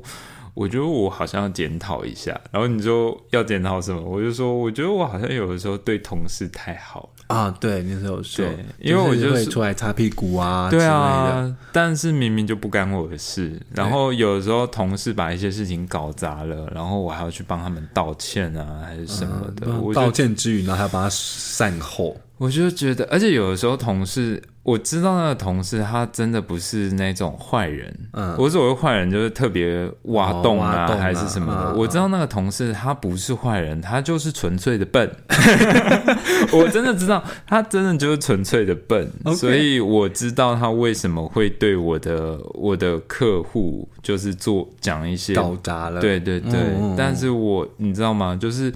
[0.55, 2.31] 我觉得我好像要检讨一下。
[2.51, 4.01] 然后你就要检讨什么？
[4.01, 7.09] 我就说，我觉得我好像有的时候对同事太好了。
[7.27, 22.15] 啊，对，那时候说对，因为我就会出来擦屁股啊，对啊，但是明明就不干我的事，然后有的时候同事把一些事情搞砸了，然后我还要去帮他们道歉啊，还是什么的，嗯道歉之余，然后还要帮他善后。
[22.37, 31.71] 我就觉得，而且有的时候同事，我知道那个同事他真的不是那种坏人，嗯我所谓坏人就是特别挖洞啊，哦挖洞啊还是什么的。
[31.71, 35.09] 嗯我知道那个同事他不是坏人，他就是纯粹的笨。
[36.51, 48.35] 我真的知道他真的就是纯粹的笨所以我知道他为什么会对我的我的客户就是做讲一些搞砸了，对对对，嗯嗯但是我你知道吗？
[48.39, 48.71] 就是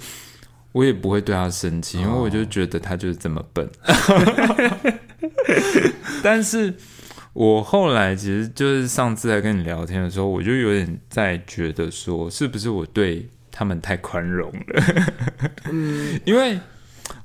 [0.80, 3.70] 我也不会对他生气，因为哦我就觉得他就是这么笨。
[6.24, 6.74] 但是
[7.34, 14.84] 我后来其实就是上次在跟你聊天的时候，我就有点在觉得说，是不是我对他们太宽容了？
[15.70, 16.58] 嗯因为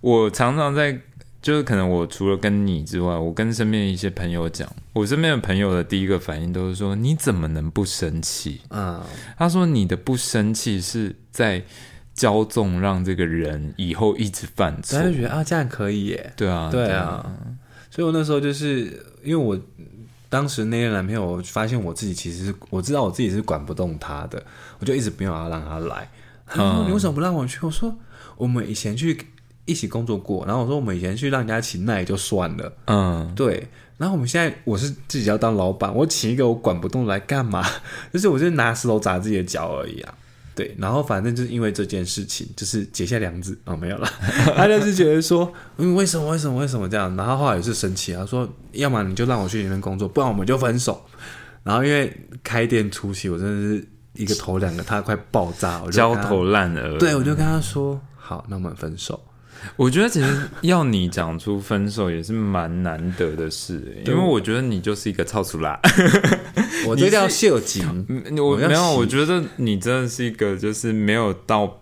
[0.00, 1.00] 我常常在。
[1.44, 9.02] 就是可能我除了跟你之外，我跟身边一些朋友讲，我身边的朋友的第一个反应都是说：“你怎么能不生气？”嗯，
[9.36, 11.62] 他说：“你的不生气是在
[12.16, 15.04] 骄纵，让这个人以后一直犯错他。
[15.04, 16.32] 就觉得啊，这样可以耶。
[16.36, 17.24] 对啊，对啊，
[17.90, 19.58] 所以我那时候就是因为我
[20.28, 24.42] 当时那任男朋友，我发现我自己其实是我知道我自己是管不动他的，
[24.78, 26.08] 我就一直没有要让他来。
[26.46, 27.96] 他说：“嗯你为什么不让我去？”我说
[28.36, 29.18] ：“我们以前去
[29.64, 33.68] 一起工作过，然后我说我们以前去让人家请那也就算了，嗯，对。
[33.96, 37.64] 然后我们现在我是自己要当老板，我请一个我管不动来干嘛？
[38.12, 40.12] 就是我就是拿石头砸自己的脚而已啊。
[40.54, 44.08] 对，然后反正就是因为这件事情，就是结下梁子哦，没有了。
[44.56, 47.14] 他就是觉得说，嗯，为什么为什么为什么这样？
[47.16, 51.04] 然后后来也是生气，他说，要么你就让我去里面工作，不然我们就分手。
[51.64, 56.98] 然后因为开店初期，我真的是一个头两个他快爆炸，我就焦头烂额。
[56.98, 59.20] 对，我就跟他说，好，那我们分手。
[59.76, 65.80] 我觉得其实要你讲出分手也是蛮难得的事、欸， 因为我觉得你就是一个操俗啦。
[66.88, 71.80] 我这叫秀景， 嗯我没有，我觉得你真的是一个就是没有到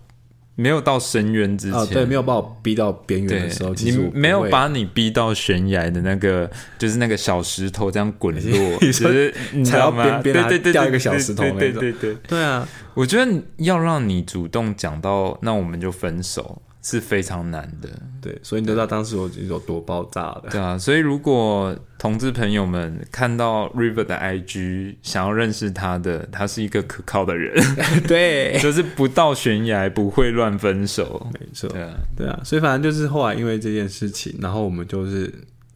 [0.55, 10.05] 没有到深渊之前，哦，对，没有把我逼到边缘的时候，其你实没有把你逼到悬崖的那个，就是那个小石头这样滚落，其实你知踩到道吗？
[10.19, 17.89] 边边对对对，掉一个小石头对对对，对啊，我觉得要让你主动讲到，那我们就分手是非常难的，
[18.21, 20.49] 对，所以你都知道当时我有多爆炸的。
[20.51, 20.77] 对啊。
[20.77, 27.55] 所以如果同志朋友们看到 River 的 IG，想要认识他的，他是一个可靠的人，
[28.09, 31.25] 对，就是不到悬崖不会乱分手。
[31.33, 35.33] 没错，对啊，对啊，所以反正就是后来因为这件事情，然后我们就是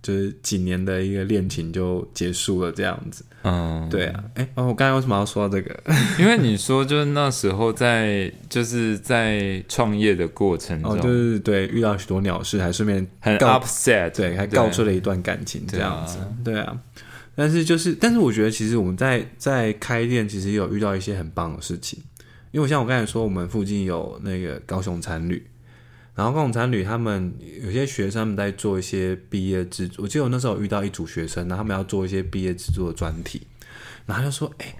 [0.07, 3.25] 就是几年的一个恋情就结束了这样子。
[3.43, 5.83] 嗯，对啊，哎、哦，我刚才为什么要说到这个？
[6.17, 16.19] 因为你说就是那时候在就是在创业的过程中，哦，就是对，遇到许多鸟事，还顺便很告 upset，对，还告出了一段感情这样子。
[16.45, 16.81] 对啊，
[17.35, 21.99] 但是就是，但是我觉得其实我们在在开店，其实有遇到一些很棒的事情。
[22.53, 25.45] 因为像我刚才说，我们附近有那个高雄餐旅，
[26.17, 33.47] 然后共产旅他们有些学生们在做一些毕业制作，我记得我那时候遇到一组学生，然后他们要做一些毕业制作的专题，
[34.07, 34.75] 然后他就说，哎、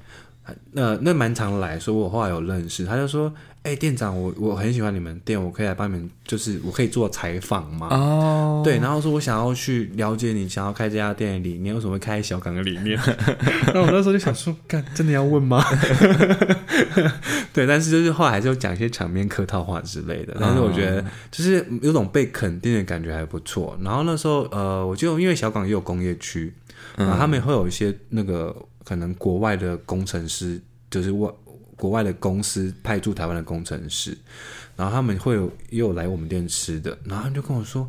[0.73, 3.33] 那那蛮常来，说我后来有认识，他就说，
[3.67, 7.89] 哎、店长，我我很喜欢你们店，我可以来帮你们，就是我可以做采访吗？
[7.91, 12.97] 哦，对，然后说我想要去了解你想要开这家店的理念，为什么会开小港的理念？
[13.75, 15.65] 那我那时候就想说，干真的要问吗？
[17.53, 20.37] 对，但是就是后来还是有讲一些场面客套话之类的。
[20.39, 23.77] 但是我觉得就是有种被肯定的感觉还不错。
[23.83, 26.55] 然后那时候呃，我就因为小港也有工业区，
[26.97, 28.55] 然后他们会有一些那个
[28.85, 31.29] 可能国外的工程师，就是外
[31.77, 34.17] 国外的公司派驻台湾的工程师，
[34.77, 37.89] 然后他们会有也有来我们店吃的，然后他们就跟我说。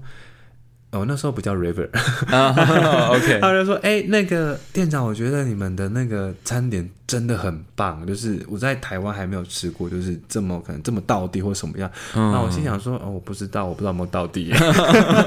[0.90, 1.90] 哦，那时候不叫 River，
[2.34, 11.92] 啊，OK， 他就说：“哎、那个店长，我觉得你们的那个餐点真的很棒，就是我在台湾还没有吃过，就是这么可能这么到地或什么样。
[12.16, 14.46] 嗯那我心想说：哦，我不知道，我不知道有没有到地。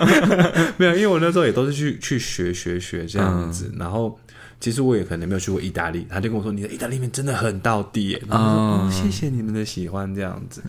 [0.79, 4.19] 没有，因为我那时候也都是去去学学学这样子，然后。
[4.61, 10.01] 其实我也可能没有去过意大利，他就跟我说你的意大利面真的很到地耶，然后我说、嗯哦谢谢你们的喜欢。
[10.15, 10.63] 这样子，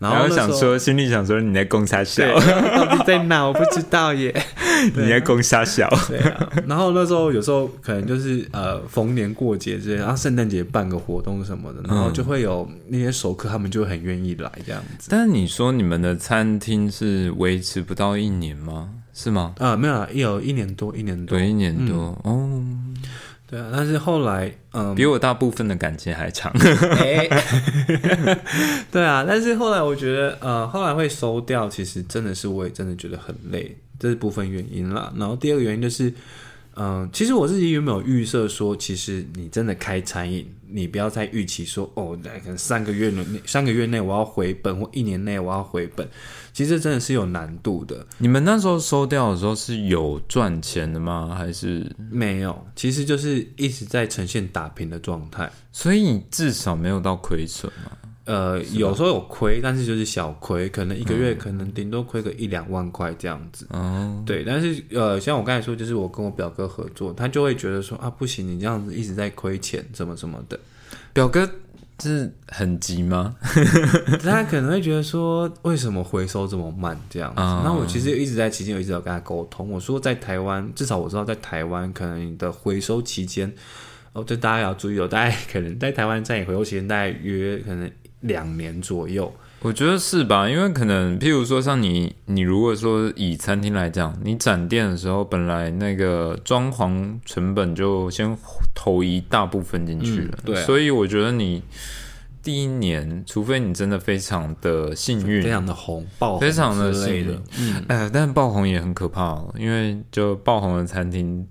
[0.00, 2.22] 然然后后那时候想说，心里想说你在攻杀小。
[2.22, 2.32] 对，，
[2.74, 3.44] 到底在哪？
[3.44, 4.34] 我不知道耶。
[4.96, 15.08] 你在攻杀小，对啊，然后那时候有时候可能就是呃逢年过节之类，然后圣诞节办个活动什么的，然后就会有那些熟客，他们就很愿意来这样子。
[15.10, 18.90] 但是你说你们的餐厅是维持不到一年吗？
[19.12, 19.54] 是吗？
[19.58, 22.62] 啊、没有啦，有一年多，一年多，对，一年多、哦，
[23.46, 23.70] 对啊。
[23.72, 26.52] 但是后来，嗯，比我大部分的感情还长。
[26.52, 27.28] 欸
[28.90, 35.12] 对啊，但是后来我觉得，呃，后来会收掉，其实真的是我也真的觉得很累，这是部分原因啦。
[35.16, 36.12] 然后第二个原因就是，
[36.76, 46.06] 嗯、其实我自己有没有预设说，其实你真的开餐饮，你不要再预期说，哦，那可能三个月内三个月内我要回本，或一年内我要回本，
[46.52, 48.06] 其实真的是有难度的。
[48.18, 51.34] 你们那时候收掉的时候是有赚钱的吗？
[51.36, 55.50] 还是没有，其实就是一直在呈现打平的状态。
[55.72, 57.92] 所以你至少没有到亏损嘛？
[58.26, 63.66] 呃，有时候有亏，但是就是小亏，可能一个月可能顶多亏个一两万块这样子。
[63.70, 70.58] 哦，对，但是呃，像我刚才说，就是我跟我表哥合作，他就会觉得说啊，不行，你这样子一直在亏钱，什么什么的，
[71.12, 71.48] 表哥
[72.02, 73.36] 是很急吗？
[74.22, 77.40] 他可能会觉得说，为什么回收这么慢这样子？
[77.40, 83.50] 啊那我其实一直在期间，我一直有跟他沟通，我说在台湾，至少我知道在台湾，可能你的回收期间，
[84.16, 87.90] 哦，这大家要注意哦，大概可能在台湾站也回收期间大概约可能
[88.20, 89.32] 两年左右。
[89.60, 90.48] 我觉得是吧？
[90.48, 98.36] 因为可能，譬如说，像你，你如果说以餐厅来讲，你展店的时候，本来那个装潢成本就先
[98.74, 101.62] 投一大部分进去了，嗯对啊所以我觉得你
[102.42, 111.44] 第一年，除非你真的非常的幸运，非常的红，爆红非常的累的幸运，，嗯，呃，但爆红也很可怕哦，因为就爆红的餐厅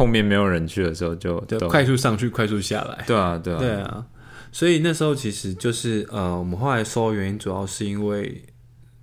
[0.00, 3.04] 后面没有人去的时候就，就快速上去，快速下来。
[3.06, 4.06] 对啊，对啊，对啊，
[4.50, 8.42] 所以那时候其实就是呃，我们后来收的原因主要是因为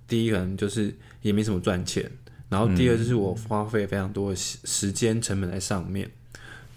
[0.08, 0.92] 第一可能就是
[1.22, 2.10] 也没什么赚钱，
[2.48, 6.10] 然后第二就是我花费非常多的时时间成本在上面，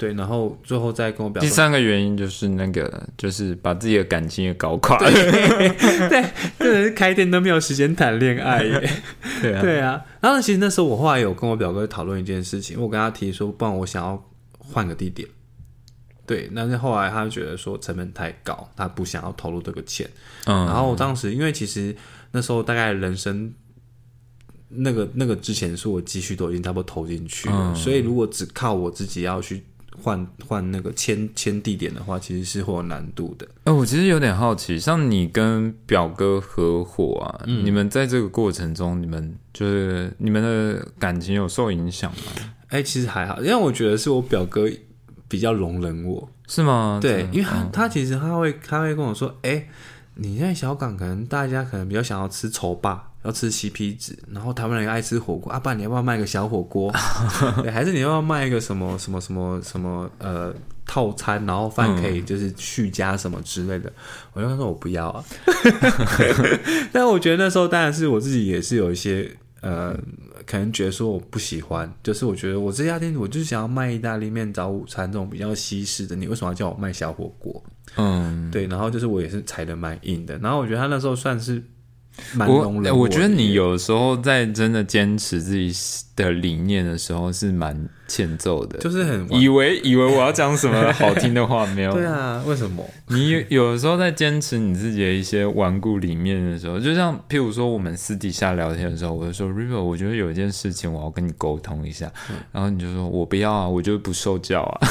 [0.02, 6.26] 对，然后最后再跟我表，第三个原因就是那个，就是把自己的感情也搞垮了，对
[6.58, 8.90] 真的是开店都没有时间谈恋爱耶。
[9.44, 14.28] 对啊，对啊，然后其实那时候我后来有跟我表哥讨论一件事情，我跟他提说，不然我想要
[14.58, 15.28] 换个地点。
[16.26, 20.10] 对，但是后来他觉得说成本太高，他不想要投入这个钱。
[20.46, 21.96] 嗯，然后我当时因为其实
[22.32, 23.54] 那时候大概人生
[24.70, 29.62] 那个那个之前是我积蓄都已经差不多投进去了，嗯所以如果只靠我自己要去
[30.02, 33.48] 换换那个迁迁地点的话，其实是会有难度的。
[33.66, 42.32] 哎、我其实有点好奇，像你跟表哥合伙啊，嗯你们在这个过程中，你们就是你们的感情有受影响吗？
[42.70, 44.68] 哎、其实还好，因为我觉得是我表哥
[45.28, 47.00] 比较容忍我，是吗？
[47.02, 49.68] 对，因为他、嗯他其实他会他会跟我说，哎、
[50.16, 56.92] 你在小港可能大家可能比较想要吃丑霸，要吃西皮子，然后台湾人爱吃火锅，啊，爸你要不要卖个小火锅？
[57.62, 60.54] 对，还是你要不要卖一个什么什么什么什么呃
[60.86, 63.92] 套餐，然后饭可以就是续加什么之类的？
[64.34, 65.24] 我就跟他说我不要啊。
[66.92, 69.30] 但我觉得那时候当然是我自己也是有一些
[69.62, 69.96] 呃，
[70.48, 77.64] 可能觉得说我不喜欢，就是我觉得我这家店我就是想要卖意大利面、早午餐这种比较西式的，你为什么要叫我卖小火锅？
[77.98, 81.64] 嗯，对，然后就是我也是踩的蛮硬的，然后我觉得他那时候算是
[82.34, 85.74] 蛮我容忍我觉得你有时候在真的坚持自己
[86.16, 87.78] 的理念的时候是蛮
[88.12, 91.94] 欠揍的，就是很以为以为我要讲什么好听的话没有？
[91.96, 92.86] 对啊，为什么？
[93.08, 102.36] 你有有的时候在坚持你自己的一些顽固理念的时候，就像譬如说我们私底下聊天的时候，我就说 River，我觉得有一件事情我要跟你沟通一下，嗯。
[102.52, 104.88] 然后你就说我不要啊，我就不受教啊，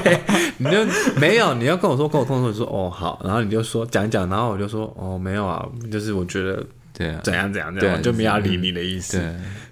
[0.56, 0.78] 你就
[1.20, 9.18] 没有，你要跟我说沟通的时候，你说哦好，然后你就说讲一讲，然后我就说哦没有啊，就是我觉得对啊，怎样怎样怎样，我就没有要理你的意思。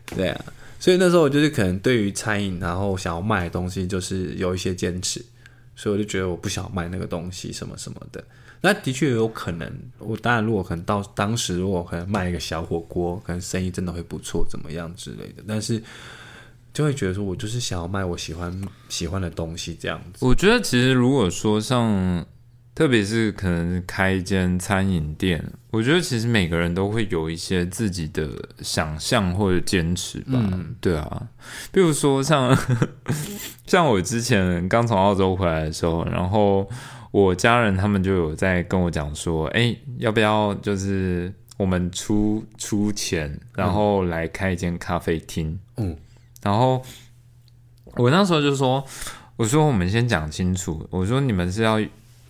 [0.06, 0.40] 对，对啊，
[0.80, 5.24] 所以那时候我就是可能对于餐饮，然后想要卖的东西，就是有一些坚持，
[5.76, 8.24] 所以我就觉得我不想卖那个东西什么什么的。
[8.62, 15.82] 那的确有可能，我当然如果可能到当时如果可能卖一个小火锅，可能生意真的会不错，怎么样之类的，但是
[16.72, 20.24] 就会觉得说我就是想要卖我喜欢喜欢的东西这样子。
[20.24, 22.24] 我觉得其实如果说像
[22.74, 28.28] 特别是可能开一间餐饮店，我觉得其实每个人都会有一些自己的
[28.60, 30.32] 想象或者坚持吧。
[30.34, 31.28] 嗯对啊，
[31.70, 32.56] 比如说像
[33.66, 36.68] 像我之前刚从澳洲回来的时候，然后
[37.12, 45.58] 我家人他们就有在跟我讲说，哎、要不要就是我们出出钱，然后来开一间咖啡厅。
[45.76, 45.96] 嗯，
[46.42, 46.82] 然后
[47.96, 48.84] 我那时候就说，
[49.36, 51.80] 我说我们先讲清楚，我说你们是要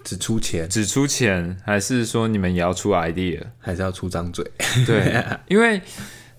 [0.04, 3.40] 只出钱只出钱，还是说你们也要出 idea？
[3.58, 4.44] 还是要出张嘴？
[4.86, 5.80] 对，因为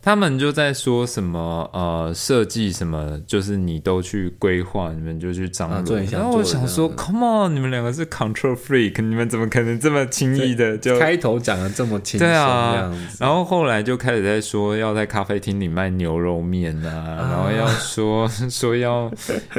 [0.01, 5.77] 他们就在说什么呃设计什么，就是你都去规划，你们就去张罗。
[5.77, 10.97] 啊做你想然后我想说，Come on，你们两个是 control freak，你们怎么可能这么轻易的就？
[10.99, 12.91] 开头讲的这么轻松，对啊。
[13.19, 19.11] 然后后来就开始在说要在咖啡厅里卖牛肉面啊，然后要说 说要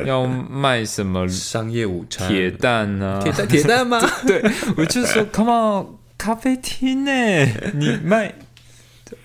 [0.05, 4.01] 要卖什么商业午餐，铁蛋啊，铁蛋铁蛋吗？
[4.26, 4.43] 对，
[4.76, 5.86] 我就说 Come on，
[6.18, 7.11] 咖啡厅呢？
[7.74, 8.34] 你卖，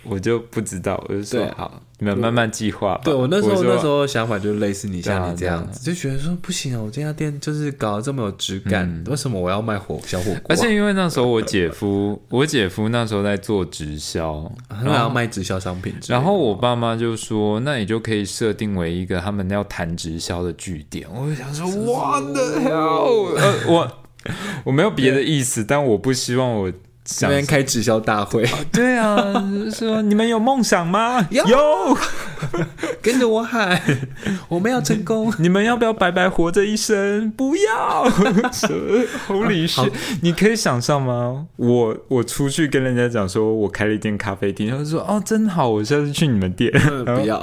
[0.09, 2.99] 我就不知道，我就说好，你们慢慢计划。
[3.03, 10.45] 对我那时候那时候想法就类似你像你这样子，就觉得说不行啊，我这家店就是搞得这么有质感，嗯为什么我要卖火小火锅啊？
[10.49, 21.07] 而且因为那时候我姐夫，我姐夫那时候在做直销，他们要卖直销商品然后我爸妈就说，那你就可以设定为一个他们要谈直销的据点。
[21.13, 23.35] 我就想说，What the hell？
[23.35, 23.91] 呃，我
[24.65, 26.71] 我没有别的意思，但我不希望我
[27.07, 31.25] 这想边开直销大会，对啊，就是说你们有梦想吗？
[31.31, 31.97] 有有。
[33.01, 33.81] 跟着我喊，
[34.49, 35.33] 我们要成功。
[35.39, 37.31] 你们要不要白白活这一生？
[37.31, 38.03] 不要！
[39.25, 39.89] 好理是，
[40.21, 41.47] 你可以想象吗？
[41.55, 46.69] 我我出去跟人家讲说，我开了一间咖啡厅，他就说哦，真好，我下次去你们店。
[47.05, 47.41] 不要，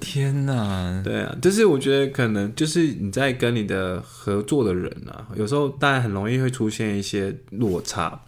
[0.00, 1.00] 天哪！
[1.04, 8.18] 对啊，就是我觉得可能就是你在跟你的合作的人啊，有时候大家很容易会出现一些落差，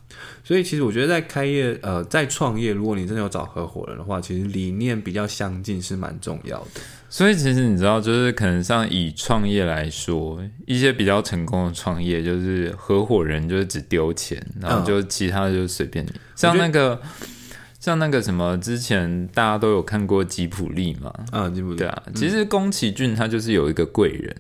[0.45, 6.81] 所以其实我觉得在开业呃在创业，如果你真的有找合伙人的话，其实理念比较相近是蛮重要的。
[7.09, 16.12] 所以其实你知道，就是可能像以创业来说，一些比较成功的创业，就是合伙人就是只丢钱，然后就其他的就随便你。
[16.37, 17.01] 像那个。
[17.81, 21.12] 像那个什么，之前大家都有看过吉普力嘛？
[21.33, 24.37] 啊，吉普力对啊，其实宫崎骏他就是有一个贵人。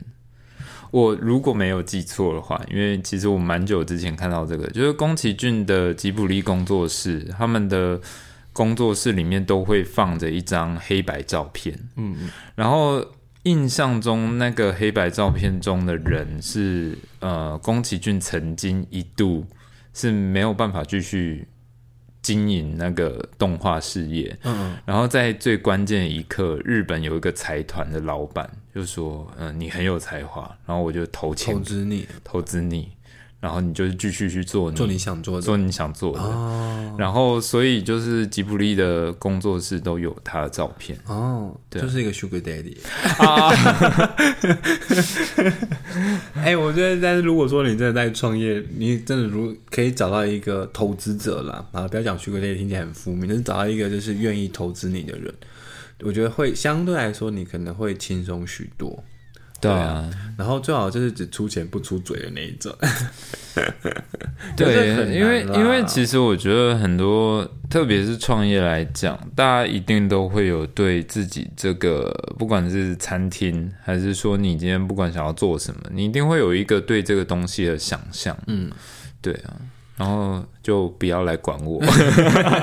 [0.90, 7.98] 我如果没有记错的话，因为其实我蛮久之前看到这个，就是宫崎骏的吉普力工作室，他们的
[8.52, 11.74] 工作室里面都会放着一张黑白照片。
[11.96, 13.02] 嗯嗯，然后
[13.44, 19.46] 印象中那个黑白照片中的人是呃，宫崎骏曾经一度
[19.94, 21.46] 是没有办法继续
[22.22, 24.76] 经营那个动画事业，嗯。
[24.84, 31.54] 然后在最关键的一刻，日本有一个财团的老板就说：“嗯、你很有才华，然后我就投钱。
[31.54, 32.06] 投资你。
[32.22, 32.90] 投资你，
[33.40, 36.20] 然后你就继续去做你做你想做的做你想做的。
[36.20, 36.66] 哦
[36.98, 42.76] 然后，所以就是吉卜力的工作室都有他的照片哦，对就是一个 Sugar Daddy。
[43.16, 43.50] 啊。
[46.34, 55.32] 哎、我觉得，但是如果说你真的在创业，你真的如可以找到一个投资者啦，啊，不要讲 Sugar Daddy 听起来很负面，但是找到一个就是愿意投资你的人，
[56.02, 59.02] 我觉得会相对来说你可能会轻松许多。
[59.60, 60.08] 对啊，
[60.38, 62.74] 然后最好就是只出钱不出嘴的那一种。
[64.56, 78.34] 对，因为因为其实我觉得很多，特别是创业来讲，大家一定都会有对自己这个，不管是餐厅，还是说你今天不管想要做什么，你一定会有一个对这个东西的想象。
[78.46, 78.70] 嗯，
[79.20, 79.56] 对啊，
[79.98, 81.82] 然后就不要来管我。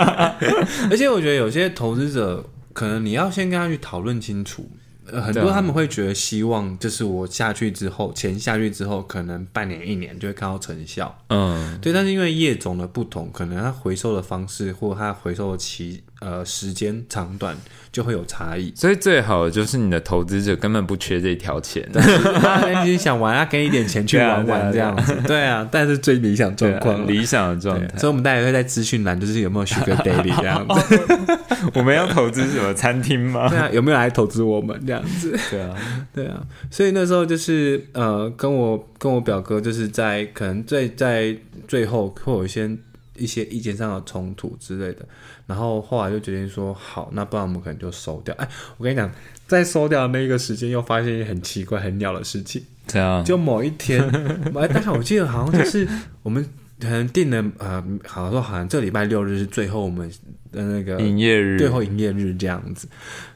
[0.89, 2.43] 而且我觉得有些投资者，
[2.73, 4.67] 可能你要先跟他去讨论清楚。
[5.12, 11.18] 呃，很多他们会觉得希望，就是我下去之后，钱下去之后，可能半年一年就会看到成效。
[11.30, 17.55] 嗯，对，但是因为业种的不同，可能它回收的方式或它回收的期呃时间长短
[17.91, 18.72] 就会有差异。
[18.76, 21.88] 所以最好的就是你的投资者根本不缺这条钱。
[21.93, 25.15] 他其实想玩，他给你点钱去玩玩这样子。
[25.28, 27.97] 对啊，但是最理想状况理想的状对态。
[27.97, 31.01] 所以我们大家也会在资讯栏，就是有没有 Sugar Daily 这样子。
[31.74, 33.49] 我们要投资什么餐厅吗？
[33.49, 35.38] 对啊，有没有来投资我们这样子？
[35.49, 35.76] 对啊，
[36.13, 41.36] 对啊，所以那时候就是呃，跟我跟我表哥就是在可能最在
[41.68, 42.70] 最后会有一些
[43.18, 45.05] 一些意见上的冲突之类的，
[45.45, 48.34] 然后后来就决定说好，那不然我们可能就收掉。
[48.36, 48.47] 哎，
[48.78, 49.11] 我跟你讲，
[49.47, 54.01] 在收掉的那个时间又发现一件很奇怪、很鸟的事情，这样就某一天，
[54.55, 55.88] 哎，但是我记得好像就是
[56.24, 56.43] 我们
[56.80, 60.09] 可能定了呃，好像说好像这礼拜六日是最后我们
[60.51, 62.88] 的那个营业日最后营业日这样子，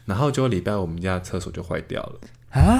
[0.06, 2.20] 然后结果礼拜我们家的厕所就坏掉了。
[2.52, 2.78] 啊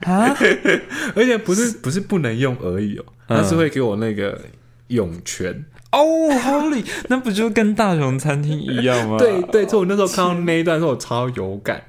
[0.00, 0.34] 啊！
[1.14, 4.40] 而且不是不是不能用而已哦，嗯他是会给我那个
[4.86, 5.62] 泳权。
[5.92, 9.18] 哦，好礼， 那不就跟大雄餐厅一样吗？
[9.18, 11.82] 对对，所以我那时候看到那一段的时候，我超有感。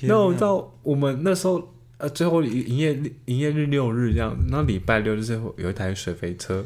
[0.00, 1.62] 天然后我知道我们那时候
[1.98, 6.64] 呃，最后营营业营业日六日这样子，然后礼拜六就是会有一台水肥车，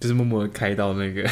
[0.00, 1.28] 就是默默的开到那个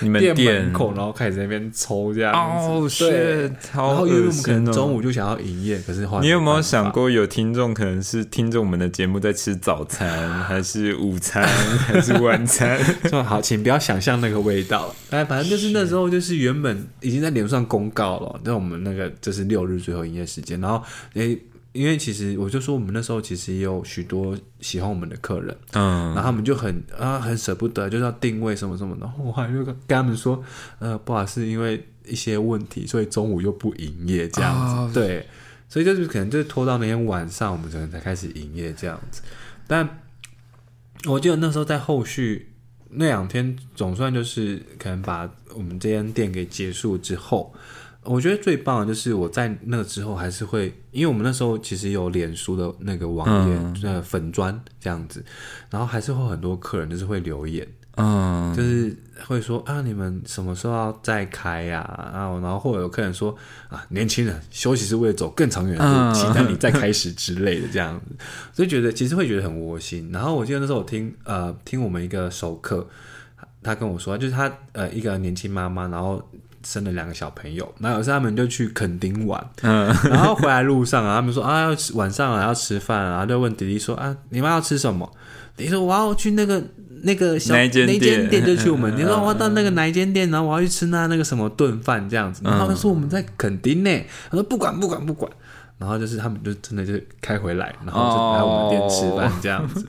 [0.00, 2.38] 你们店店门口，然后开始在那边抽这样子。
[2.38, 6.90] 哦，对是，然超后因为我们恶心可能哦中午就想要营业，可是你有没有想？
[6.90, 12.78] 过，有听众可能是听着我们的节目在吃早餐，还是午餐，还是晚餐？
[13.08, 14.94] 说好，请不要想象那个味道。
[15.10, 20.82] 哎，反正就是那时候就是原本已经在脸上公告了，在我们那个就是六日最后营业时间，然后
[21.14, 21.38] 诶。
[21.72, 29.00] 因为其实我就说，我们那时候其实也有许多喜欢我们的客人，嗯然后他们就很啊很舍不得，就是要定位什么什么的。
[29.00, 30.44] 然后我还就跟他们说，
[30.78, 34.74] 呃，不好意思，因为一些问题，所以中午又不营业这样子。
[34.74, 35.26] 哦对，
[35.68, 39.22] 所以就是可能就是拖到那天晚上，我们可能才开始营业这样子。
[39.66, 40.02] 但
[41.06, 42.50] 我记得那时候在后续
[42.90, 47.54] 那两天，总算就是可能把我们这间店给结束之后。
[48.04, 55.24] 我觉得最棒的就是我在那个之后还是会，因为我们那时候其实有脸书的那个网页、嗯呃粉砖这样子，
[55.70, 58.96] 然后还是会有很多客人就是会留言，嗯，就是
[59.26, 63.32] 会说啊你们什么时候要再开呀、然后然后或者有客人说
[63.68, 66.14] 啊年轻人休息是为了走更长远的路，嗯。
[66.14, 67.68] 期待你再开始之类的。
[67.72, 68.16] 这样子，
[68.52, 70.10] 所以觉得其实会觉得很窝心。
[70.12, 72.84] 然后我记得那时候我听呃听我们一个熟客，
[73.62, 76.20] 他跟我说，就是他呃一个年轻妈妈，然后
[76.64, 79.86] 生了两个小朋友，然后有时候他们就去垦丁玩，嗯。
[80.10, 85.10] 然后回来路上啊，他们说啊要吃晚上啊要吃饭啊，然后就问弟弟说啊你们要吃什么？
[85.56, 86.62] 迪迪说我要去那个
[87.02, 93.90] 那个小哪间那间店店就去我们，嗯 你说我要到那个哪一间店，然后我要去吃那那个什么炖饭这样子，然后他们说我们在垦丁呢，
[94.30, 95.30] 他说不管不管不管。
[95.78, 99.84] 然后就是他们就真的就是开回来，然后就来我们店吃饭这样子。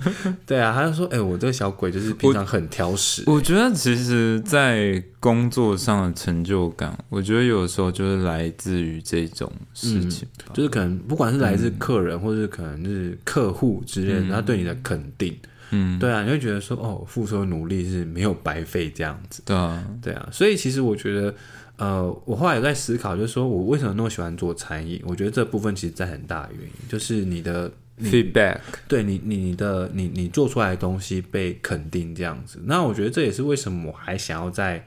[0.46, 3.24] 对啊，他就说：“哎、我这个小鬼就是平常很挑食。
[3.28, 10.52] 我觉得其实，在工作上的成就感，我觉得有时候就是来自于这种事情吧。
[10.54, 15.38] 就是可能不管是来自客人，或是可能是客户之类的，他对你的肯定，
[15.70, 21.34] 嗯，对啊，你会觉得说哦，付出的努力是没有白费这样子，对啊，对啊，所以其实我觉得，
[21.78, 25.02] 呃，我后来有在思考，就是说我为什么那么喜欢做餐饮？
[25.06, 34.86] 我觉得这部分其实在很大的原因就是你的你 feedback，对你你你的你你做出来的东西被肯定这样子，那我觉得这也是为什么我还想要再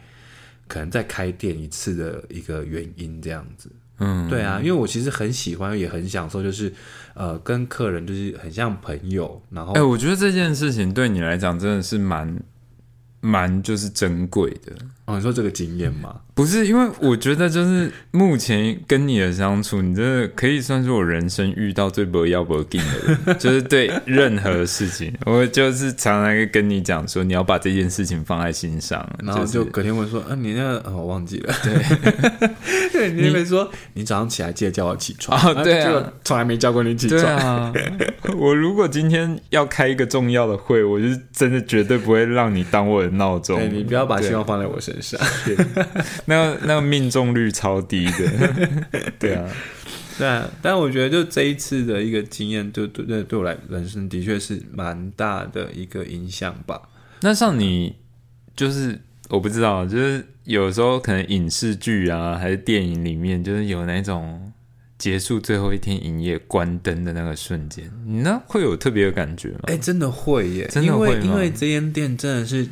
[0.68, 3.70] 可能再开店一次的一个原因这样子。
[3.98, 6.70] 嗯，对啊，因为我其实很喜欢，也很享受，就是
[7.14, 12.38] 呃，跟客人就是很像朋友，然后哎、我觉得这件事情对你来讲真的是蛮
[13.20, 14.72] 蛮就是珍贵的。
[15.06, 16.16] 哦，你说这个经验吗？
[16.34, 32.50] 不是，因为我觉得就是目前跟你的相处，你真的可以算是我人生遇到最不要不敬的人， 就是对任何事情，我就是常常跟你讲说，你要把这件事情放在心上，然后就隔天问说，啊，你那个、呃我忘记了，对，
[32.92, 36.12] 对，你那边说 你早上起来记得叫我起床，哦对啊。
[36.24, 37.72] 从来没叫过你起对床，啊，
[38.36, 43.58] 我如果今天要开一个重要的会，我就是真的绝对不会让你当我的闹钟。
[43.58, 45.20] 对你不要把希望放在我身上。
[46.26, 48.12] 那个那个命中率超低的。
[49.18, 49.48] 对啊，
[50.18, 56.80] 对啊，但我觉得就这一次的一个经验，对对对，对我来人生的确是蛮大的一个影响吧。
[57.20, 57.96] 那像你
[58.54, 59.00] 就是
[59.30, 64.52] 我不知道，就是有时候可能影视剧啊，还是电影里面，就是有那种
[64.98, 69.60] 结束最后一天营业关灯的那个瞬间，你那会有特别的感觉吗？
[69.64, 72.66] 哎、真的会耶，真的会吗因为因为这间店真的是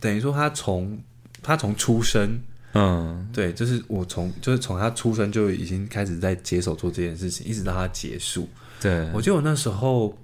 [0.00, 0.98] 等于说他从
[1.42, 2.40] 他从出生，
[2.72, 8.48] 嗯对，就是我从就是从他出生就已经开始在接手做这件事情，一直到他结束。
[8.80, 10.16] 对，我记得我那时候，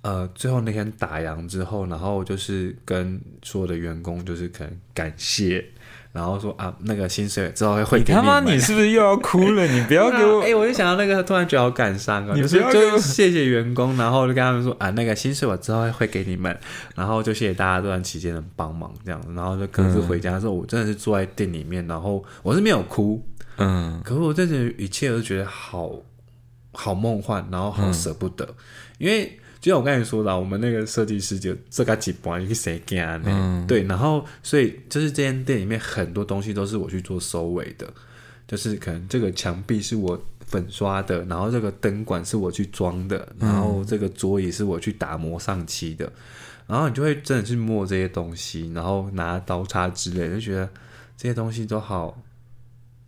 [0.00, 5.64] 呃，最后那天打烊之后，然后就是跟所有的员工就是可能感谢，
[6.12, 9.66] 然后说啊，那个薪水之后会给你他妈你是不是又要哭了？
[9.66, 12.32] 你不要给我哎、我就想到那个，突然觉得好感伤啊！
[12.34, 16.54] 你就是不要给我就谢谢员工，然后就跟他们说啊，那个薪水我之后会给你们，
[16.94, 23.24] 然后就谢谢大家这段期间的帮忙，这样子，然后就各自回家的时候，我真的是坐在店里面，然后我是没有哭，
[23.56, 23.98] 嗯。
[24.04, 25.90] 可是我真的一切都觉得好
[26.72, 28.46] 好梦幻，然后好舍不得，
[28.98, 33.28] 因为就像我刚才说的啊，我们那个设计师就这个几班去谁干呢？
[33.30, 37.88] 嗯对，然后所以就是这间店里面很多东西都是我去做收尾的，
[38.48, 46.12] 就是可能这个墙壁是我粉刷的，然后这个灯管是我去装的，然后这个桌椅是我去打磨上漆的，
[46.66, 50.68] 然后你就会真的去摸这些东西，然后拿刀叉之类的，就觉得
[51.16, 52.20] 这些东西都好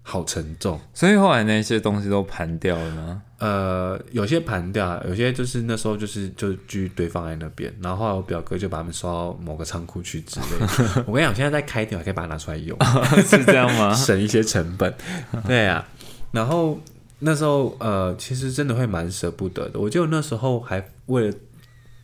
[0.06, 0.78] 好沉重。
[0.92, 3.22] 所以后来那些东西都盘掉了吗？
[3.38, 11.04] 呃，有些盘掉，有些就是那时候就是就继续堆放在那边，然后后来我表哥就把他们收到某个仓库去之类的。
[11.08, 12.78] 我跟你讲，我现在在开店，我还可以把它拿出来用，
[13.26, 13.92] 是这样吗？
[13.96, 14.94] 省一些成本。
[15.46, 15.86] 对啊，
[16.30, 16.78] 然后
[17.18, 19.80] 那时候呃，其实真的会蛮舍不得的。
[19.80, 21.34] 我记得那时候还为了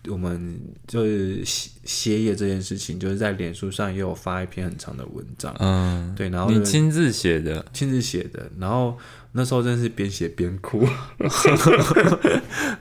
[0.08, 5.54] 我们就是歇歇业这件事情，就是在脸书上也有发一篇很长的文章。
[5.58, 8.96] 嗯，对，然后你亲自写的，亲自写的，然后
[9.32, 10.80] 那时候真是边写边哭。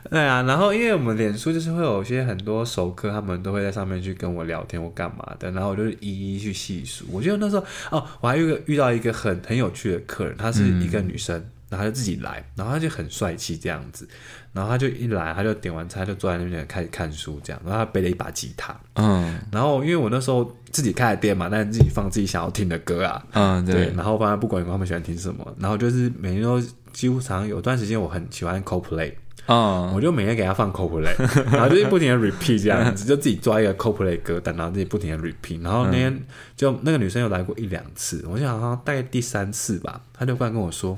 [0.10, 7.06] 对啊，然后因为我们脸书就是会有些很多熟客，他们都会在上面去跟我聊天或干嘛的，然后我就一一去细数。
[7.12, 14.08] 我记得那时候哦，我还遇个遇到一个很很有趣的客人，她是一个女生，然后他就自己来，然后他就很帅气这样子，
[14.54, 19.40] 然后他就一来，他就点完菜就坐在那边开始看书这样，然后他背了一把吉他，嗯。
[19.52, 26.60] 然后因为我那时候自己开的店嘛，但是自己放自己想要听的歌啊，嗯，对，对，然后反正不管他们喜欢听什么，然后就是每天都
[26.92, 29.14] 几乎常常有段时间我很喜欢 CoPlay，
[29.46, 29.94] 嗯。
[29.94, 31.14] 我就每天给他放 CoPlay，
[31.52, 40.98] 然后就是不停的 repeat 这样子，就自己抓一个 CoPlay 歌单，然后自己不停的 repeat，然后那天就那个女生有来过一两次，我想好像大概第三次吧，她就过来跟我说，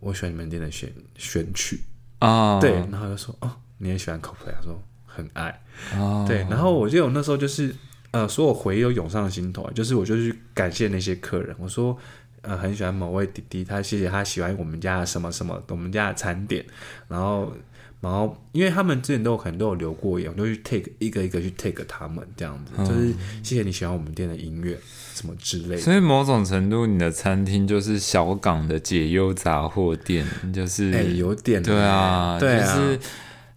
[0.00, 1.80] 我喜欢你们店的选选曲，
[2.18, 5.62] 啊，对，然后就说哦你也喜欢 CoPlay，他说很爱。
[5.96, 7.74] 哦，对，然后我记得我那时候就是
[8.10, 11.96] 呃，所有回忆都涌上心头，就是我就去感谢那些客人，我说
[12.42, 16.64] 呃很喜欢某位弟弟，他谢谢他喜欢我们家的什么什么，我们家的餐点，
[17.08, 17.54] 然后
[18.00, 24.78] 然后因为他们之前都有可能都有留过言，我就去 take 一个一个去 take 他们这样子，就是谢谢你喜欢我们店的音乐
[25.14, 25.80] 什么之类的。
[25.82, 33.00] 所以某种程度，你的餐厅就是小港的解忧杂货店，就是哎、有点对啊，对啊，就是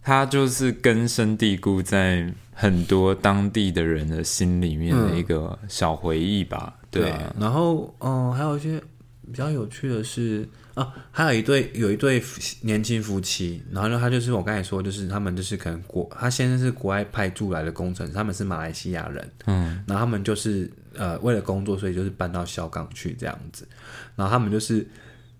[0.02, 8.78] 它就是根深蒂固在很多当地的人的心里面的一个小回忆吧，对啊，然后嗯、还有一些
[9.26, 12.22] 比较有趣的是啊，还有一对有一对
[12.62, 23.66] 年轻夫妻，然后呢，他就是我刚才说，就是他们就是可能国他先生是国外派驻来的工程师，他们是马来西亚人，嗯，然后他们就是呃为了工作，所以就是搬到小港去这样子，
[24.16, 24.86] 然后他们就是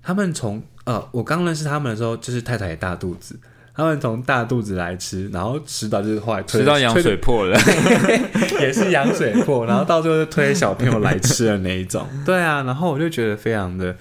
[0.03, 3.39] 他们从呃我刚认识他们的时候，就是太太也大肚子。
[3.77, 7.59] 他们从大肚子来吃，然后吃到就是后来吃到羊水破了，
[8.63, 12.07] 也是羊水破，然后到最后就推小朋友来吃的那一种。
[12.25, 13.97] 对啊，然后我就觉得非常的，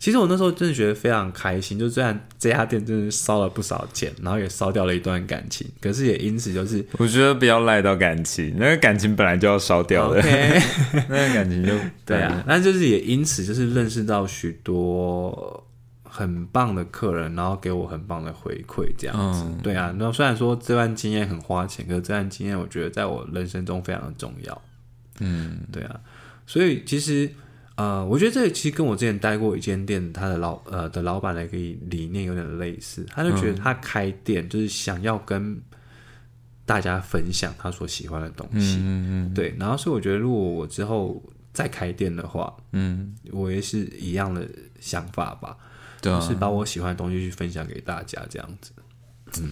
[0.00, 1.78] 其实我那时候真的觉得非常开心。
[1.78, 10.20] 就虽然这家店真的烧了不少钱，然后也烧掉了一段感情，可是也因此就是我觉得不要赖到感情，那个感情本来就要烧掉的
[11.08, 11.72] 那个感情就
[12.04, 15.64] 对啊，那就是也因此就是认识到许多。
[16.12, 19.44] 很棒的客人，然后给我很棒的回馈，这样子。
[19.46, 24.62] 嗯对啊，那虽然说这段经验很花钱，可是这段经验我觉得在我人生中非常的重要。
[25.20, 26.00] 嗯对啊，
[26.48, 27.30] 所以其实
[27.80, 31.56] 呃，我觉得这其实跟我之前待过一间店，他的老呃的老板的一个
[31.88, 35.58] 理念有点类似，他就觉得他开店就是想要跟
[36.66, 39.34] 大家分享他所喜欢的东西，嗯嗯。
[39.34, 41.22] 对，然后所以我觉得如果我之后
[41.54, 44.46] 再开店的话，嗯，我也是一样的
[44.78, 45.56] 想法吧，
[46.02, 48.72] 对啊，就是把我喜欢的东西去分享给大家，这样子。
[49.40, 49.50] 嗯。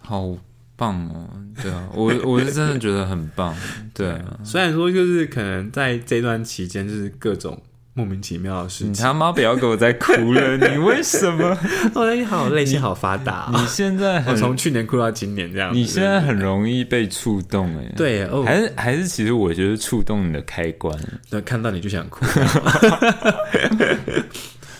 [0.00, 0.34] 好
[0.78, 1.28] 棒哦，
[1.60, 3.52] 对啊，我我是真的觉得很棒，
[3.92, 7.60] 对啊，虽然说就是可能在这段期间，就是各种
[7.94, 11.58] 莫名其妙的事情，你他妈不要给我再哭了，你为什么？
[11.96, 15.74] 我的好内心好发达、你现在我很从去年哭到今年这样。
[15.74, 20.96] 你现在很容易被触动哎，，对哦，还是还是其实我觉得触动你的开关，
[21.30, 22.24] 那看到你就想哭。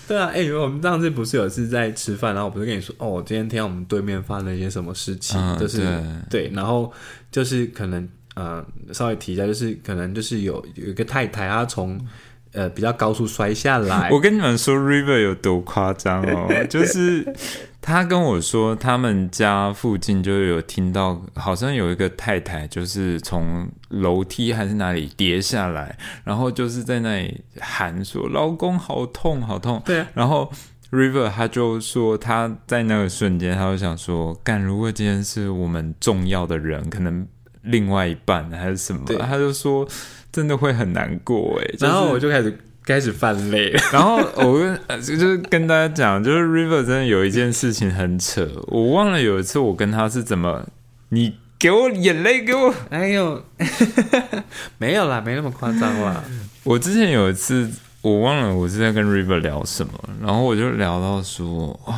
[0.09, 5.79] 对啊，哎、我们上次不是有一次在吃饭，然后我不是跟你说，哦，我今天听到我们对面发生了一些什么事情，嗯就是
[6.31, 6.49] 对。
[6.49, 6.91] 对，然后
[7.31, 12.01] 就是可能呃稍微提一下，就是可能就是有有一个太太，她从
[12.53, 17.35] 呃比较高速摔下来， 我跟你们说，River 有多夸张哦，就是
[17.81, 30.01] 他跟我说，他们家附近就有听到，好像有一个太太，就是从楼梯还是哪里跌下来，然后就是在那里喊说：“老公好痛，好痛。”对。
[30.01, 30.51] 啊，然后
[30.91, 37.27] River 他就说他在那个瞬间，他就想说，干，如果今天是我们重要的人，可能
[37.69, 39.87] 另外一半还是什么，他就说
[40.33, 41.67] 真的会很难过哎。
[41.73, 43.71] 就是然后我就开始开始犯泪。
[43.93, 50.67] 然后我跟呃就是跟大家讲，就是 River 真的有一件事情很扯，我忘了有一次我跟他是怎么，
[51.11, 53.43] 你给我眼泪给我，哎呦，
[54.79, 56.23] 没有啦，没那么夸张啦。
[56.65, 57.71] 我之前有一次
[58.03, 59.93] 我忘了我是在跟 River 聊什么，
[60.23, 61.95] 然后我就聊到说，哦，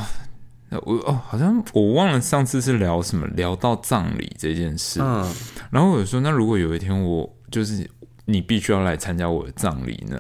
[0.85, 5.29] 我哦好像我忘了上次是聊什么，聊到葬礼这件事，嗯，
[5.71, 7.89] 然后我就说，那如果有一天我就是
[8.25, 10.17] 你必须要来参加我的葬礼呢？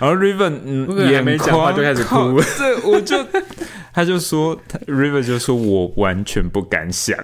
[0.00, 3.16] 后 Riven 嗯不可能还没讲话就开始哭眼眶靠对，我就
[3.94, 7.16] 他就说他，Riven 就说我完全不敢想，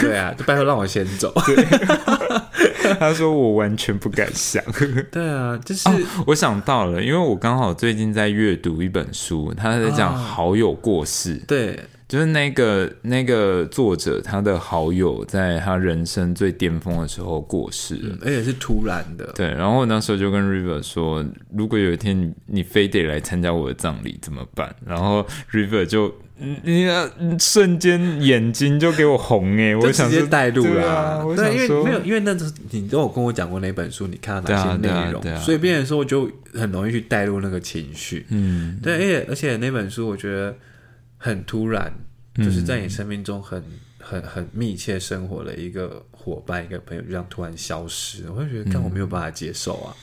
[0.00, 1.32] 对啊，就拜托让我先走。
[1.46, 1.64] 对
[2.98, 4.62] 他说我完全不敢想。
[5.10, 5.88] 对啊，就是、
[6.26, 18.18] 我想到了，因为我刚好最近在阅读一本书，他在讲好友过世，对，就是那个那个作者他的好友在他人生最巅峰的时候过世了。
[18.22, 19.24] 而且是突然的。
[19.34, 21.24] 对，然后我那时候就跟 River 说，
[21.56, 24.74] 如果有一天你你非得来参加我的葬礼怎么办？
[24.86, 32.36] 然后 River 就嗯你啊瞬间眼睛就给我红哎， 我就直接带入啦对因为没有，因为那
[32.70, 38.26] 你都有跟我讲过那本书，你看到哪些内容，所以变成说我就很容易去带入那个情绪。
[38.28, 40.54] 嗯对，而且而且那本书我觉得
[41.24, 41.90] 很突然，
[42.36, 43.64] 嗯就是在你生命中很
[43.98, 49.96] 很很密切生活的一个伙伴、一个朋友，就这样突然消失，我会觉得，但我没有办法接受啊。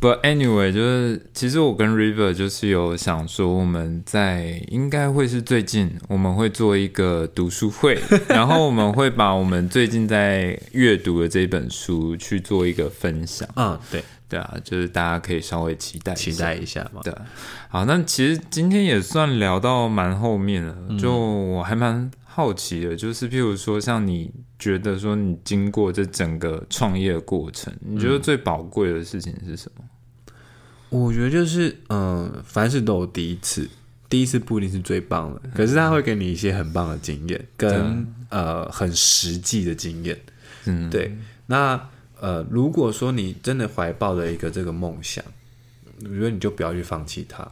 [0.00, 7.98] But anyway，就是其实我跟 River 就是有想说，我们在应该会是最近我们会做一个读书会，
[8.28, 13.46] 然后我们会把我们最近在阅读的这本书去做一个分享。
[13.56, 16.22] 嗯， 对，对啊，就是大家可以稍微期待一下。
[16.22, 17.00] 期待一下嘛。
[17.04, 17.14] 对，
[17.68, 29.84] 好，那其实今天也算聊到蛮后面了，就我还蛮好奇的，就是譬如说，像你觉得说你经过这整个创业的过程，你觉得最宝贵的事情是什么？
[30.88, 33.68] 我觉得就是，嗯、凡事都有第一次，
[34.08, 40.16] 第一次不一定是最棒的，可是他会给你一些很棒的经验，跟呃很实际的经验。
[40.66, 41.16] 嗯，对，
[41.46, 41.80] 那
[42.20, 45.24] 呃，如果说你真的怀抱着一个这个梦想，
[46.02, 47.46] 我觉得你就不要去放弃它。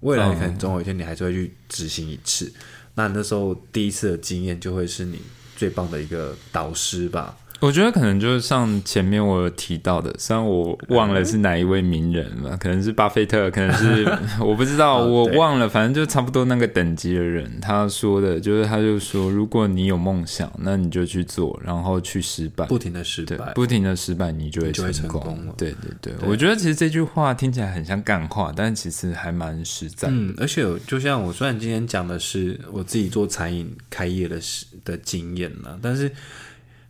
[0.00, 2.52] 未来可能总有一天你还是会去执行一次，
[2.94, 5.20] 那那时候第一次的经验就会是你
[5.56, 7.36] 最棒的一个导师吧。
[7.60, 14.06] 我觉得可能就是像前面我有提到的，虽然我忘了是哪一位名人了，可能是巴菲特，可能是
[14.40, 24.92] 我不知道，我忘了，反正就差不多那个等级的人，他说的就是，他就说，如果你有梦想，那你就去做，然后去失败，不停的失对败，，不停的失败，你就会成功。
[24.92, 25.54] 成功了。
[25.58, 30.08] 对对对，我觉得其实这句话听起来很像干话，但其实还蛮实在。
[30.10, 36.10] 嗯，而且就像我虽然今天讲的是我自己做餐饮开业的事的经验呢，但是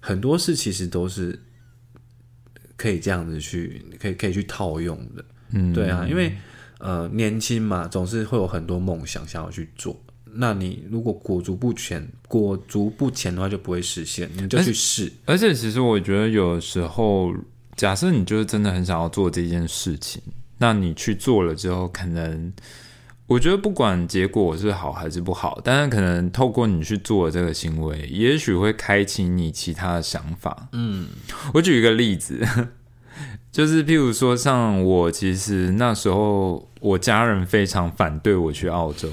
[0.01, 1.39] 很多事其实都是
[2.77, 5.25] 可以这样子去，可以可以去套用的。
[5.51, 6.37] 嗯，对啊，因为
[6.79, 9.99] 呃年轻嘛，总是会有很多梦想想要去做。
[10.31, 14.31] 那你如果裹足不前，裹足不前的话，就不会实现。
[14.35, 17.35] 你就去试，而且其实我觉得有时候，
[17.77, 20.23] 假设你就是真的很想要做这件事情，
[20.59, 22.53] 那你去做了之后，可能
[23.29, 30.69] 我觉得不管结果是好还是不好，但是可能透过你去做这个行为，也许会开启你其他的想法。
[30.73, 31.09] 嗯，
[31.53, 32.45] 我举一个例子，
[33.53, 39.09] 就是譬如说，像我其实那时候我家人非常反对我去澳洲。